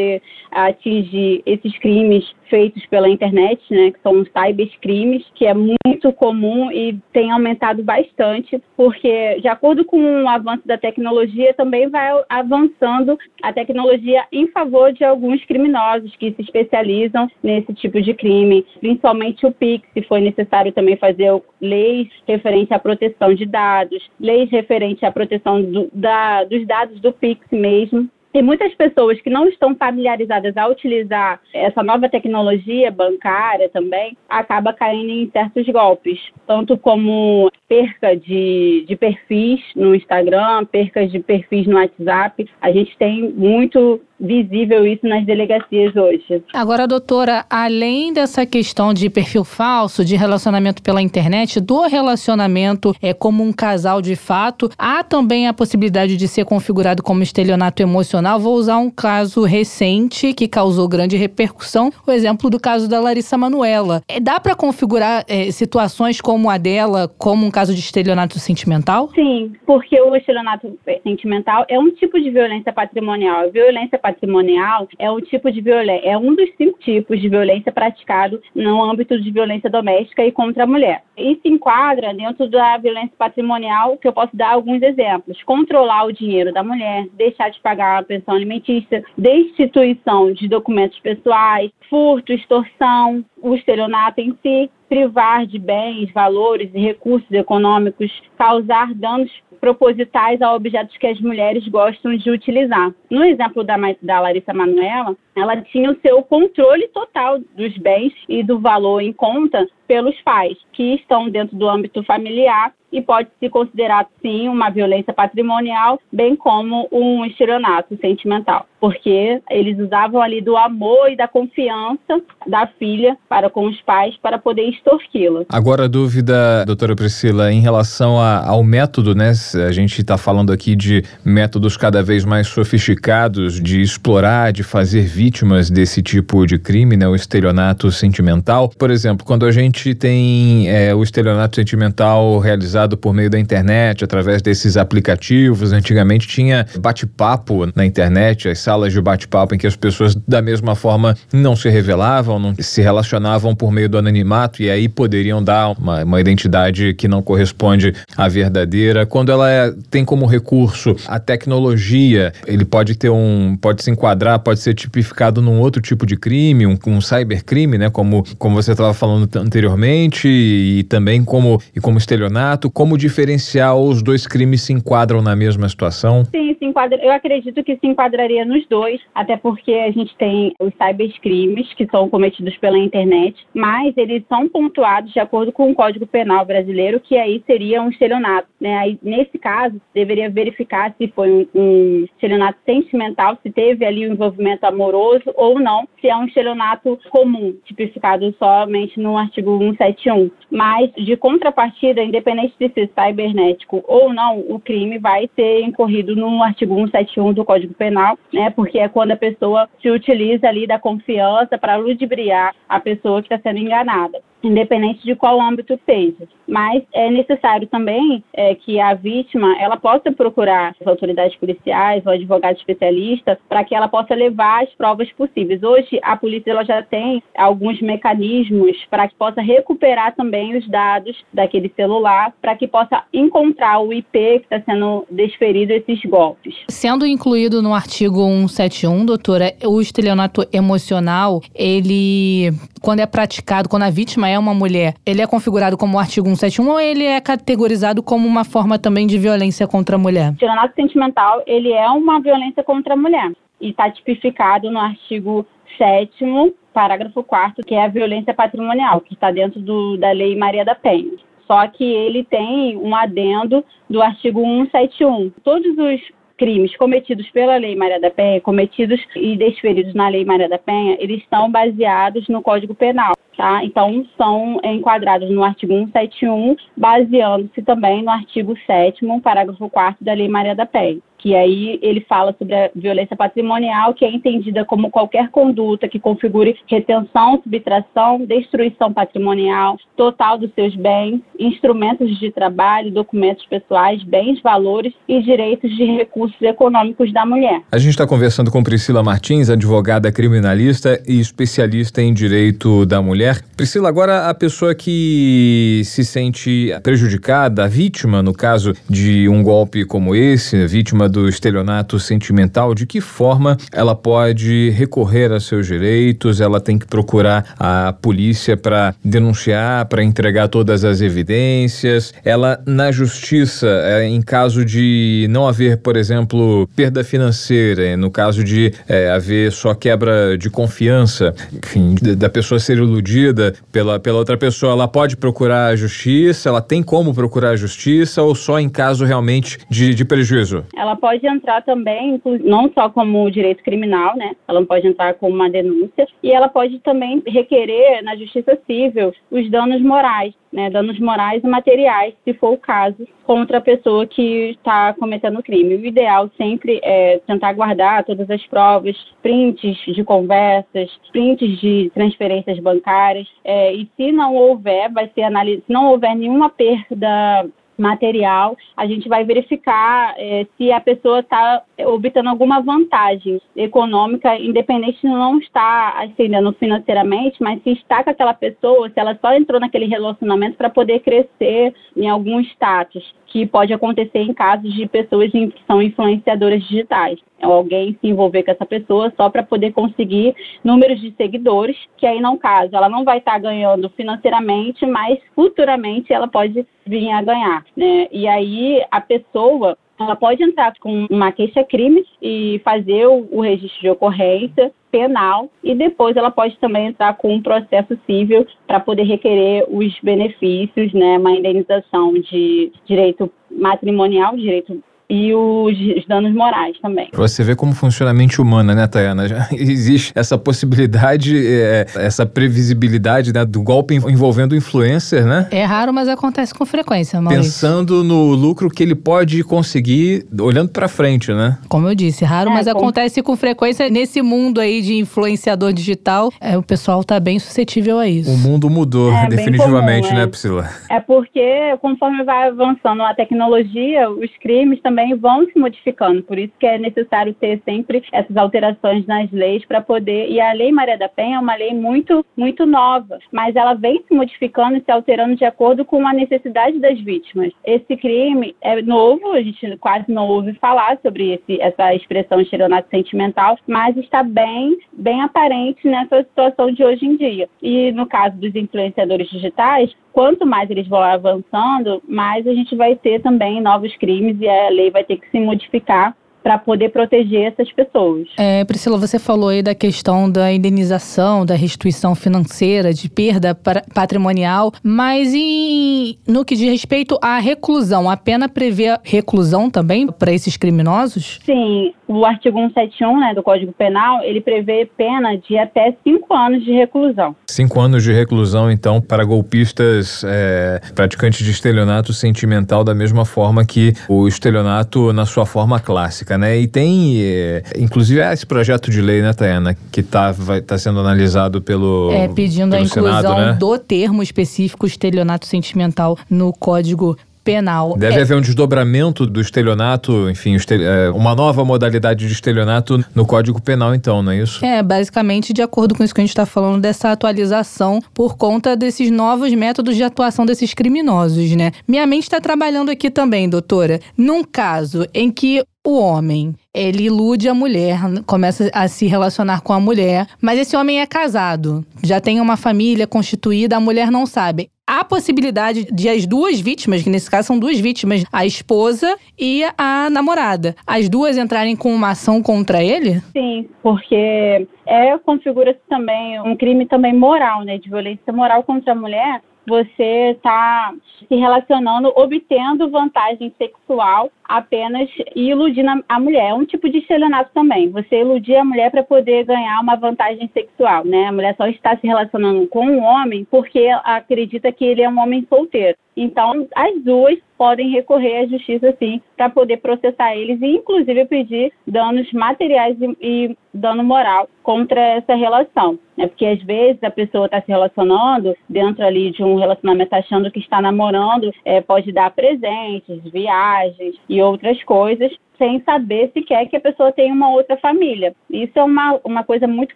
[0.52, 6.72] atingir esses crimes feitos pela internet, né, que são os cybercrimes, que é muito comum
[6.72, 13.18] e tem aumentado bastante, porque de acordo com o avanço da tecnologia, também vai avançando
[13.42, 19.46] a tecnologia em favor de alguns criminosos que se especializam nesse tipo de crime, principalmente
[19.48, 25.04] o PIX, se foi necessário também fazer leis referentes à proteção de dados, leis referentes
[25.04, 29.76] à proteção do, da, dos dados do PIX mesmo, e muitas pessoas que não estão
[29.76, 37.52] familiarizadas a utilizar essa nova tecnologia bancária também acaba caindo em certos golpes, tanto como
[37.68, 42.50] perca de, de perfis no Instagram, percas de perfis no WhatsApp.
[42.62, 46.42] A gente tem muito visível isso nas delegacias hoje.
[46.54, 53.14] Agora, doutora, além dessa questão de perfil falso, de relacionamento pela internet, do relacionamento é
[53.14, 58.40] como um casal de fato, há também a possibilidade de ser configurado como estelionato emocional.
[58.40, 63.38] Vou usar um caso recente que causou grande repercussão, o exemplo do caso da Larissa
[63.38, 64.02] Manuela.
[64.08, 69.10] É, dá para configurar é, situações como a dela como um caso de estelionato sentimental?
[69.14, 70.72] Sim, porque o estelionato
[71.04, 73.52] sentimental é um tipo de violência patrimonial.
[73.52, 77.72] Violência patrimonial patrimonial é um tipo de violência, é um dos cinco tipos de violência
[77.72, 81.04] praticado no âmbito de violência doméstica e contra a mulher.
[81.18, 86.54] Se enquadra dentro da violência patrimonial, que eu posso dar alguns exemplos: controlar o dinheiro
[86.54, 93.54] da mulher, deixar de pagar a pensão alimentícia, destituição de documentos pessoais, furto, extorsão, o
[93.54, 99.30] estelionato em si, privar de bens, valores e recursos econômicos, causar danos
[99.60, 102.94] propositais a objetos que as mulheres gostam de utilizar.
[103.10, 108.44] No exemplo da, da Larissa Manuela, ela tinha o seu controle total dos bens e
[108.44, 113.50] do valor em conta pelos pais, que estão dentro do âmbito familiar e pode se
[113.50, 120.56] considerar sim uma violência patrimonial, bem como um estelionato sentimental, porque eles usavam ali do
[120.56, 125.44] amor e da confiança da filha para com os pais para poder extorquí-la.
[125.50, 129.32] Agora a dúvida, doutora Priscila, em relação a, ao método, né?
[129.68, 135.02] A gente está falando aqui de métodos cada vez mais sofisticados de explorar, de fazer
[135.02, 137.08] vítimas desse tipo de crime, né?
[137.08, 138.70] O estelionato sentimental.
[138.70, 144.04] Por exemplo, quando a gente tem é, o estelionato sentimental realizado por meio da internet,
[144.04, 149.76] através desses aplicativos, antigamente tinha bate-papo na internet, as salas de bate-papo em que as
[149.76, 154.70] pessoas da mesma forma não se revelavam, não se relacionavam por meio do anonimato e
[154.70, 159.06] aí poderiam dar uma, uma identidade que não corresponde à verdadeira.
[159.06, 164.40] Quando ela é, tem como recurso a tecnologia, ele pode ter um, pode se enquadrar,
[164.40, 167.90] pode ser tipificado num outro tipo de crime, um, um cybercrime, né?
[167.90, 172.70] Como, como você estava falando anteriormente e também como e como estelionato.
[172.74, 176.26] Como diferenciar os dois crimes se enquadram na mesma situação?
[176.26, 176.98] Sim, se enquadra.
[177.04, 181.86] Eu acredito que se enquadraria nos dois, até porque a gente tem os cybercrimes que
[181.86, 187.00] são cometidos pela internet, mas eles são pontuados de acordo com o Código Penal brasileiro,
[187.00, 188.48] que aí seria um estelionato.
[188.60, 188.76] Né?
[188.76, 194.14] Aí, nesse caso, deveria verificar se foi um, um estelionato sentimental, se teve ali um
[194.14, 200.32] envolvimento amoroso ou não, se é um estelionato comum, tipificado somente no artigo 171.
[200.50, 206.76] Mas, de contrapartida, independente ser cibernético ou não, o crime vai ser incorrido no artigo
[206.76, 208.50] 171 do Código Penal, né?
[208.50, 213.34] Porque é quando a pessoa se utiliza ali da confiança para ludibriar a pessoa que
[213.34, 216.28] está sendo enganada independente de qual âmbito seja.
[216.48, 222.12] Mas é necessário também é, que a vítima ela possa procurar as autoridades policiais ou
[222.12, 225.64] advogado especialista para que ela possa levar as provas possíveis.
[225.64, 231.16] Hoje a polícia ela já tem alguns mecanismos para que possa recuperar também os dados
[231.34, 236.56] daquele celular para que possa encontrar o IP que está sendo desferido esses golpes.
[236.70, 243.90] Sendo incluído no artigo 171, doutora, o estelionato emocional, ele quando é praticado, quando a
[243.90, 248.02] vítima é uma mulher, ele é configurado como o artigo 171 ou ele é categorizado
[248.02, 250.30] como uma forma também de violência contra a mulher?
[250.30, 255.46] O estelionato sentimental, ele é uma violência contra a mulher e está tipificado no artigo
[255.78, 260.66] 7 parágrafo 4 que é a violência patrimonial, que está dentro do, da Lei Maria
[260.66, 261.12] da Penha.
[261.46, 265.32] Só que ele tem um adendo do artigo 171.
[265.44, 266.02] Todos os
[266.38, 270.98] crimes cometidos pela Lei Maria da Penha, cometidos e desferidos na Lei Maria da Penha,
[271.00, 273.14] eles estão baseados no Código Penal.
[273.36, 273.64] Tá?
[273.64, 280.28] Então, são enquadrados no artigo 171, baseando-se também no artigo 7 parágrafo 4 da Lei
[280.28, 284.92] Maria da Penha que aí ele fala sobre a violência patrimonial, que é entendida como
[284.92, 292.92] qualquer conduta que configure retenção, subtração, destruição patrimonial, total dos seus bens, instrumentos de trabalho,
[292.92, 297.62] documentos pessoais, bens, valores e direitos de recursos econômicos da mulher.
[297.72, 303.42] A gente está conversando com Priscila Martins, advogada criminalista e especialista em direito da mulher.
[303.56, 309.86] Priscila, agora a pessoa que se sente prejudicada, a vítima, no caso de um golpe
[309.86, 316.42] como esse, vítima do estelionato sentimental, de que forma ela pode recorrer a seus direitos,
[316.42, 322.14] ela tem que procurar a polícia para denunciar, para entregar todas as evidências.
[322.26, 328.44] Ela, na justiça, é, em caso de não haver, por exemplo, perda financeira, no caso
[328.44, 334.38] de é, haver só quebra de confiança, enfim, da pessoa ser iludida pela, pela outra
[334.38, 338.68] pessoa, ela pode procurar a justiça, ela tem como procurar a justiça ou só em
[338.68, 340.66] caso realmente de, de prejuízo?
[340.76, 344.38] Ela pode entrar também, não só como direito criminal, né?
[344.48, 349.52] Ela pode entrar como uma denúncia e ela pode também requerer na justiça civil os
[349.52, 350.70] danos morais, né?
[350.70, 355.44] Danos morais e materiais, se for o caso, contra a pessoa que está cometendo o
[355.44, 355.76] crime.
[355.76, 362.60] O ideal sempre é tentar guardar todas as provas, prints de conversas, prints de transferências
[362.60, 367.46] bancárias, é, e se não houver, vai ser analisado, se não houver nenhuma perda
[367.84, 375.02] material, a gente vai verificar é, se a pessoa está obtendo alguma vantagem econômica, independente
[375.02, 379.60] de não estar ascendendo financeiramente, mas se está com aquela pessoa, se ela só entrou
[379.60, 385.32] naquele relacionamento para poder crescer em algum status, que pode acontecer em casos de pessoas
[385.32, 387.20] que são influenciadoras digitais.
[387.40, 392.06] É alguém se envolver com essa pessoa só para poder conseguir números de seguidores, que
[392.06, 397.10] aí não caso, ela não vai estar tá ganhando financeiramente, mas futuramente ela pode vir
[397.10, 398.08] a ganhar, né?
[398.12, 403.82] E aí a pessoa ela pode entrar com uma queixa-crime e fazer o, o registro
[403.82, 409.04] de ocorrência penal e depois ela pode também entrar com um processo civil para poder
[409.04, 415.78] requerer os benefícios, né, uma indenização de direito matrimonial, direito e os,
[416.08, 417.10] danos morais também.
[417.14, 419.28] Você vê como funciona a mente humana, né, Tayana?
[419.28, 425.48] Já existe essa possibilidade, é, essa previsibilidade né, do golpe envolvendo o influencer, né?
[425.52, 427.44] É raro, mas acontece com frequência, Maurício.
[427.44, 431.58] Pensando no lucro que ele pode conseguir olhando para frente, né?
[431.70, 432.78] Como eu disse, raro, é, mas com...
[432.78, 436.32] acontece com frequência nesse mundo aí de influenciador digital.
[436.40, 438.32] É, o pessoal tá bem suscetível a isso.
[438.32, 440.70] O mundo mudou, é, definitivamente, comum, né, Priscila?
[440.90, 446.22] É porque conforme vai avançando a tecnologia, os crimes também também vão se modificando.
[446.22, 450.30] Por isso que é necessário ter sempre essas alterações nas leis para poder.
[450.30, 454.04] E a Lei Maria da Penha é uma lei muito, muito nova, mas ela vem
[454.08, 457.52] se modificando e se alterando de acordo com a necessidade das vítimas.
[457.66, 462.88] Esse crime é novo, a gente quase não ouve falar sobre esse, essa expressão estelionato
[462.92, 467.50] sentimental, mas está bem, bem aparente nessa situação de hoje em dia.
[467.62, 472.96] E no caso dos influenciadores digitais, quanto mais eles vão avançando, mais a gente vai
[472.96, 477.54] ter também novos crimes e a lei vai ter que se modificar para poder proteger
[477.54, 478.28] essas pessoas.
[478.38, 483.58] É, Priscila, você falou aí da questão da indenização, da restituição financeira, de perda
[483.94, 490.34] patrimonial, mas em, no que diz respeito à reclusão, a pena prevê reclusão também para
[490.34, 491.40] esses criminosos?
[491.46, 496.64] Sim, o artigo 171 né, do Código Penal, ele prevê pena de até cinco anos
[496.64, 497.36] de reclusão.
[497.48, 503.66] Cinco anos de reclusão, então, para golpistas é, praticantes de estelionato sentimental, da mesma forma
[503.66, 506.58] que o estelionato na sua forma clássica né?
[506.60, 510.34] E tem, é, inclusive, é esse projeto de lei, né, Tayana, que está
[510.66, 513.54] tá sendo analisado pelo É, pedindo pelo a inclusão Senado, né?
[513.54, 517.96] do termo específico estelionato sentimental no Código penal.
[517.98, 518.22] Deve é.
[518.22, 523.94] haver um desdobramento do estelionato, enfim, é, uma nova modalidade de estelionato no Código Penal,
[523.94, 524.64] então, não é isso?
[524.66, 528.76] É, basicamente de acordo com isso que a gente está falando, dessa atualização por conta
[528.76, 531.72] desses novos métodos de atuação desses criminosos, né?
[531.88, 534.00] Minha mente está trabalhando aqui também, doutora.
[534.18, 539.74] Num caso em que o homem, ele ilude a mulher, começa a se relacionar com
[539.74, 544.26] a mulher, mas esse homem é casado, já tem uma família constituída, a mulher não
[544.26, 544.70] sabe.
[544.88, 549.64] Há possibilidade de as duas vítimas, que nesse caso são duas vítimas, a esposa e
[549.78, 553.22] a namorada, as duas entrarem com uma ação contra ele?
[553.32, 558.96] Sim, porque é configura-se também um crime também moral, né, de violência moral contra a
[558.96, 560.94] mulher, você está
[561.28, 566.52] se relacionando, obtendo vantagem sexual apenas iludindo a mulher.
[566.52, 567.90] É um tipo de estelionato também.
[567.90, 571.26] Você iludir a mulher para poder ganhar uma vantagem sexual, né?
[571.26, 575.20] A mulher só está se relacionando com um homem porque acredita que ele é um
[575.20, 575.98] homem solteiro.
[576.16, 581.72] Então, as duas podem recorrer à justiça, sim, para poder processar eles e, inclusive, pedir
[581.88, 585.98] danos materiais e, e dano moral contra essa relação.
[586.18, 586.28] Né?
[586.28, 590.60] Porque, às vezes, a pessoa está se relacionando dentro ali de um relacionamento achando que
[590.60, 595.32] está namorando, é, pode dar presentes, viagens e outras coisas,
[595.64, 598.36] sem saber sequer que a pessoa tem uma outra família.
[598.52, 599.96] Isso é uma, uma coisa muito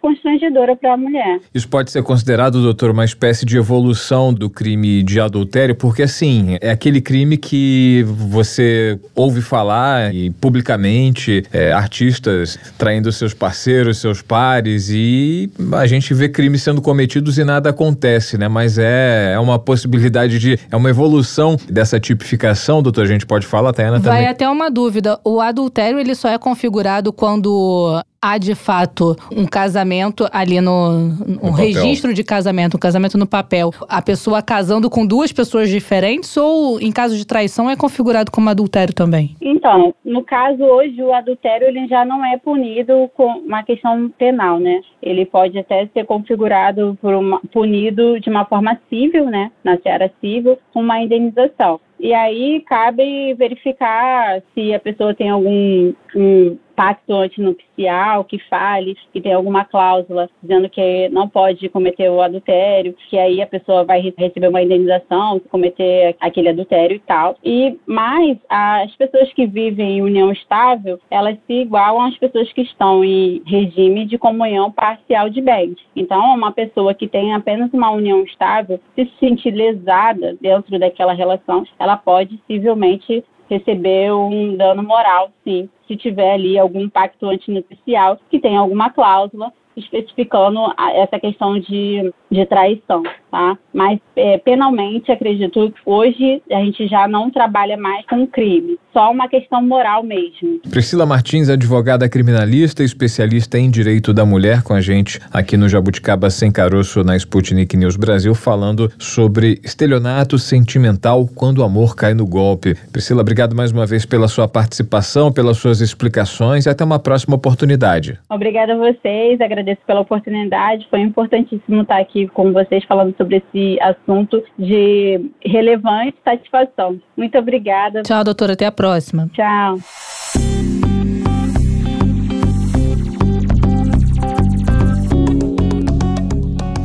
[0.00, 1.40] constrangedora para a mulher.
[1.54, 6.56] Isso pode ser considerado, doutor, uma espécie de evolução do crime de adultério, porque assim,
[6.62, 14.22] é aquele crime que você ouve falar e publicamente é, artistas traindo seus parceiros, seus
[14.22, 18.48] pares, e a gente vê crimes sendo cometidos e nada acontece, né?
[18.48, 20.58] Mas é, é uma possibilidade de.
[20.70, 23.04] É uma evolução dessa tipificação, doutor.
[23.04, 24.22] A gente pode falar, Tayana, também.
[24.22, 25.20] Vai até uma dúvida.
[25.22, 25.57] O adultério
[25.98, 32.24] ele só é configurado quando há de fato um casamento ali no um registro de
[32.24, 37.16] casamento, um casamento no papel, a pessoa casando com duas pessoas diferentes ou em caso
[37.16, 39.36] de traição é configurado como adultério também?
[39.40, 44.58] Então, no caso hoje o adultério ele já não é punido com uma questão penal,
[44.58, 44.80] né?
[45.02, 50.10] Ele pode até ser configurado por uma, punido de uma forma civil, né, na seara
[50.20, 51.80] civil, com uma indenização.
[52.00, 59.20] E aí cabe verificar se a pessoa tem algum um pacto antinupcial que fale, que
[59.20, 64.00] tem alguma cláusula dizendo que não pode cometer o adultério, que aí a pessoa vai
[64.16, 67.36] receber uma indenização se cometer aquele adultério e tal.
[67.44, 72.62] E mais as pessoas que vivem em união estável, elas se igualam às pessoas que
[72.62, 75.74] estão em regime de comunhão parcial de bens.
[75.96, 81.64] Então, uma pessoa que tem apenas uma união estável, se sentir lesada dentro daquela relação,
[81.76, 88.38] ela pode civilmente receber um dano moral, sim, se tiver ali algum pacto antinupcial que
[88.38, 90.60] tenha alguma cláusula especificando
[90.94, 93.56] essa questão de de traição, tá?
[93.72, 99.28] Mas é, penalmente, acredito, hoje a gente já não trabalha mais com crime, só uma
[99.28, 100.60] questão moral mesmo.
[100.70, 106.28] Priscila Martins, advogada criminalista, especialista em direito da mulher, com a gente aqui no Jabuticaba
[106.30, 112.26] Sem Caroço, na Sputnik News Brasil, falando sobre estelionato sentimental quando o amor cai no
[112.26, 112.74] golpe.
[112.92, 117.36] Priscila, obrigado mais uma vez pela sua participação, pelas suas explicações e até uma próxima
[117.36, 118.18] oportunidade.
[118.28, 123.78] Obrigada a vocês, agradeço pela oportunidade, foi importantíssimo estar aqui com vocês falando sobre esse
[123.80, 127.00] assunto de relevante satisfação.
[127.16, 128.02] Muito obrigada.
[128.02, 129.28] Tchau, doutora, até a próxima.
[129.32, 129.78] Tchau.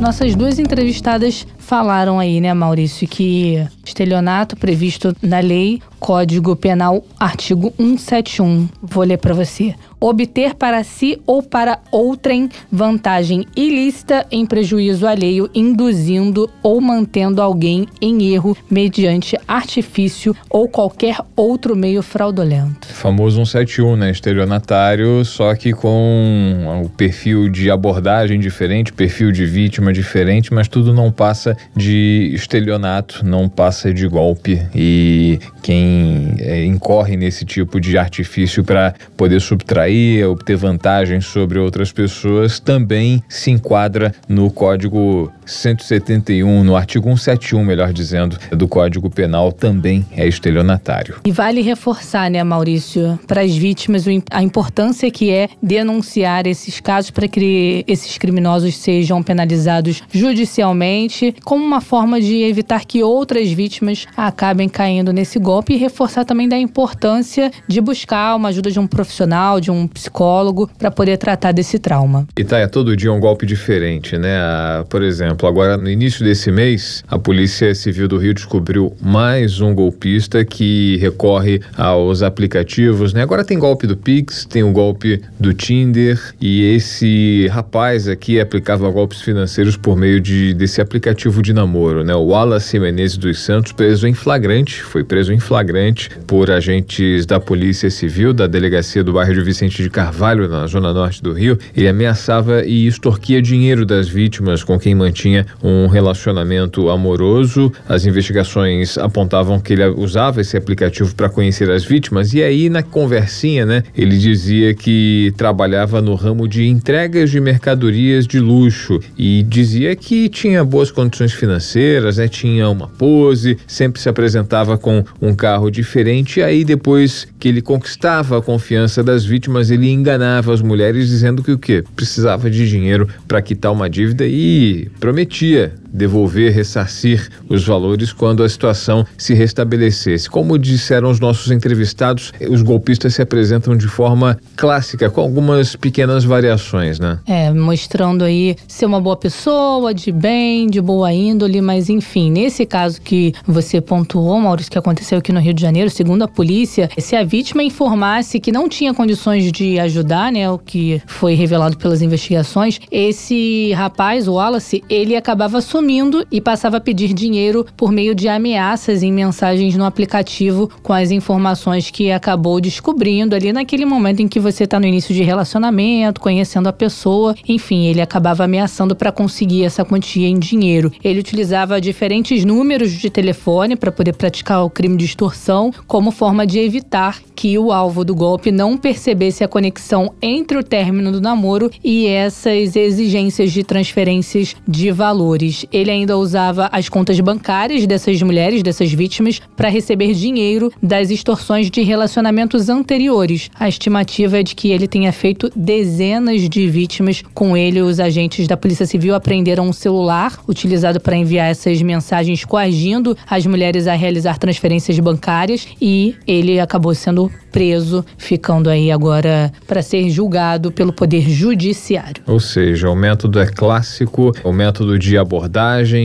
[0.00, 7.72] Nossas duas entrevistadas falaram aí, né, Maurício, que estelionato previsto na lei, Código Penal, artigo
[7.78, 8.68] 171.
[8.82, 15.48] Vou ler para você obter para si ou para outrem vantagem ilícita em prejuízo alheio,
[15.54, 22.86] induzindo ou mantendo alguém em erro mediante artifício ou qualquer outro meio fraudulento.
[22.88, 24.10] Famoso 171, né?
[24.10, 30.92] Estelionatário, só que com o perfil de abordagem diferente, perfil de vítima diferente, mas tudo
[30.92, 34.60] não passa de estelionato, não passa de golpe.
[34.74, 41.92] E quem é, incorre nesse tipo de artifício para poder subtrair obter vantagens sobre outras
[41.92, 49.52] pessoas, também se enquadra no Código 171, no artigo 171, melhor dizendo, do Código Penal,
[49.52, 51.16] também é estelionatário.
[51.24, 57.10] E vale reforçar, né, Maurício, para as vítimas a importância que é denunciar esses casos
[57.10, 64.06] para que esses criminosos sejam penalizados judicialmente, como uma forma de evitar que outras vítimas
[64.16, 68.86] acabem caindo nesse golpe e reforçar também da importância de buscar uma ajuda de um
[68.86, 72.26] profissional, de um psicólogo para poder tratar desse trauma.
[72.36, 74.36] E tá, é todo dia um golpe diferente, né?
[74.38, 79.60] Ah, por exemplo, agora no início desse mês, a Polícia Civil do Rio descobriu mais
[79.60, 83.22] um golpista que recorre aos aplicativos, né?
[83.22, 88.90] Agora tem golpe do Pix, tem o golpe do Tinder e esse rapaz aqui aplicava
[88.90, 92.14] golpes financeiros por meio de desse aplicativo de namoro, né?
[92.14, 97.38] O Wallace Menezes dos Santos preso em flagrante, foi preso em flagrante por agentes da
[97.38, 101.58] Polícia Civil da Delegacia do bairro de Vicente de Carvalho, na zona norte do Rio,
[101.76, 107.72] ele ameaçava e extorquia dinheiro das vítimas com quem mantinha um relacionamento amoroso.
[107.88, 112.82] As investigações apontavam que ele usava esse aplicativo para conhecer as vítimas e aí na
[112.82, 119.42] conversinha, né, ele dizia que trabalhava no ramo de entregas de mercadorias de luxo e
[119.42, 125.34] dizia que tinha boas condições financeiras, né, tinha uma pose, sempre se apresentava com um
[125.34, 130.62] carro diferente e aí depois que ele conquistava a confiança das vítimas, ele enganava as
[130.62, 131.84] mulheres dizendo que o quê?
[131.94, 138.48] Precisava de dinheiro para quitar uma dívida e prometia devolver, ressarcir os valores quando a
[138.48, 140.28] situação se restabelecesse.
[140.28, 146.24] Como disseram os nossos entrevistados, os golpistas se apresentam de forma clássica, com algumas pequenas
[146.24, 147.20] variações, né?
[147.26, 152.66] É, mostrando aí ser uma boa pessoa, de bem, de boa índole, mas enfim, nesse
[152.66, 156.90] caso que você pontuou, Maurício, que aconteceu aqui no Rio de Janeiro, segundo a polícia,
[156.98, 161.76] se a vítima informasse que não tinha condições de ajudar, né, o que foi revelado
[161.76, 167.66] pelas investigações, esse rapaz, o Wallace, ele acabava assumindo sumindo e passava a pedir dinheiro
[167.76, 173.52] por meio de ameaças em mensagens no aplicativo com as informações que acabou descobrindo ali
[173.52, 177.34] naquele momento em que você está no início de relacionamento, conhecendo a pessoa.
[177.46, 180.90] Enfim, ele acabava ameaçando para conseguir essa quantia em dinheiro.
[181.04, 186.46] Ele utilizava diferentes números de telefone para poder praticar o crime de extorsão como forma
[186.46, 191.20] de evitar que o alvo do golpe não percebesse a conexão entre o término do
[191.20, 195.66] namoro e essas exigências de transferências de valores.
[195.74, 201.68] Ele ainda usava as contas bancárias dessas mulheres, dessas vítimas, para receber dinheiro das extorsões
[201.68, 203.50] de relacionamentos anteriores.
[203.58, 207.24] A estimativa é de que ele tenha feito dezenas de vítimas.
[207.34, 212.44] Com ele, os agentes da Polícia Civil apreenderam um celular utilizado para enviar essas mensagens
[212.44, 219.52] coagindo as mulheres a realizar transferências bancárias e ele acabou sendo preso, ficando aí agora
[219.66, 222.22] para ser julgado pelo Poder Judiciário.
[222.26, 225.63] Ou seja, o método é clássico, o método de abordar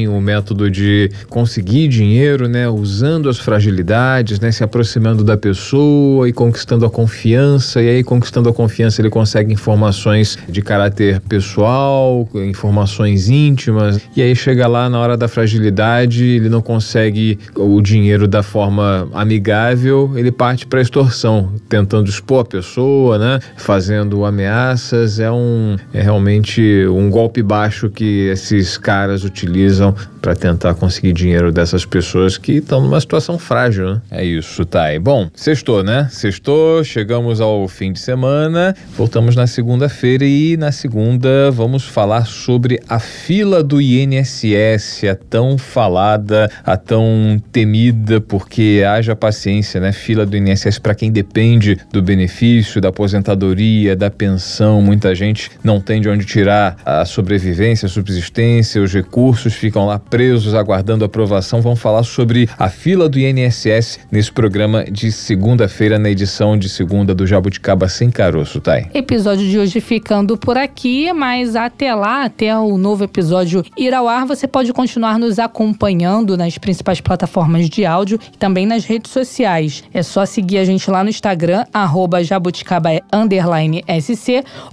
[0.09, 6.33] o método de conseguir dinheiro, né, usando as fragilidades, né, se aproximando da pessoa e
[6.33, 13.29] conquistando a confiança, e aí conquistando a confiança ele consegue informações de caráter pessoal, informações
[13.29, 18.41] íntimas, e aí chega lá na hora da fragilidade, ele não consegue o dinheiro da
[18.41, 25.75] forma amigável, ele parte para extorsão, tentando expor a pessoa, né, fazendo ameaças, é um
[25.93, 31.85] é realmente um golpe baixo que esses caras utilizam utilizam para tentar conseguir dinheiro dessas
[31.85, 34.01] pessoas que estão numa situação frágil, né?
[34.11, 34.99] É isso, Thay.
[34.99, 36.07] Bom, sextou, né?
[36.11, 42.79] Sextou, chegamos ao fim de semana, voltamos na segunda-feira e na segunda vamos falar sobre
[42.87, 49.91] a fila do INSS, a tão falada, a tão temida, porque haja paciência, né?
[49.91, 54.81] Fila do INSS para quem depende do benefício, da aposentadoria, da pensão.
[54.81, 59.99] Muita gente não tem de onde tirar a sobrevivência, a subsistência, os recursos ficam lá
[60.09, 61.61] presos aguardando aprovação.
[61.61, 67.13] Vamos falar sobre a fila do INSS nesse programa de segunda-feira, na edição de segunda
[67.13, 68.87] do Jabuticaba Sem Caroço, Thay.
[68.93, 74.07] Episódio de hoje ficando por aqui, mas até lá, até o novo episódio ir ao
[74.07, 79.11] ar, você pode continuar nos acompanhando nas principais plataformas de áudio e também nas redes
[79.11, 79.83] sociais.
[79.93, 82.19] É só seguir a gente lá no Instagram, arroba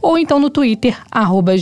[0.02, 1.52] ou então no Twitter, arroba.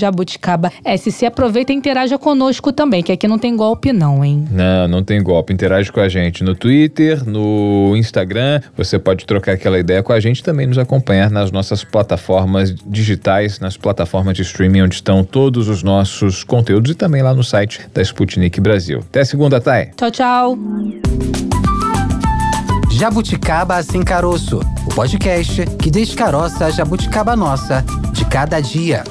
[1.27, 4.47] Aproveita e interaja conosco também, que aqui não tem golpe não, hein?
[4.51, 5.51] Não, não tem golpe.
[5.51, 8.61] Interage com a gente no Twitter, no Instagram.
[8.77, 13.59] Você pode trocar aquela ideia com a gente também nos acompanhar nas nossas plataformas digitais,
[13.61, 17.81] nas plataformas de streaming onde estão todos os nossos conteúdos e também lá no site
[17.95, 18.99] da Sputnik Brasil.
[18.99, 19.93] Até segunda, Thay.
[19.97, 20.59] Tchau, tchau.
[22.91, 29.03] Jabuticaba Sem Caroço, o podcast que descaroça a jabuticaba nossa de cada dia.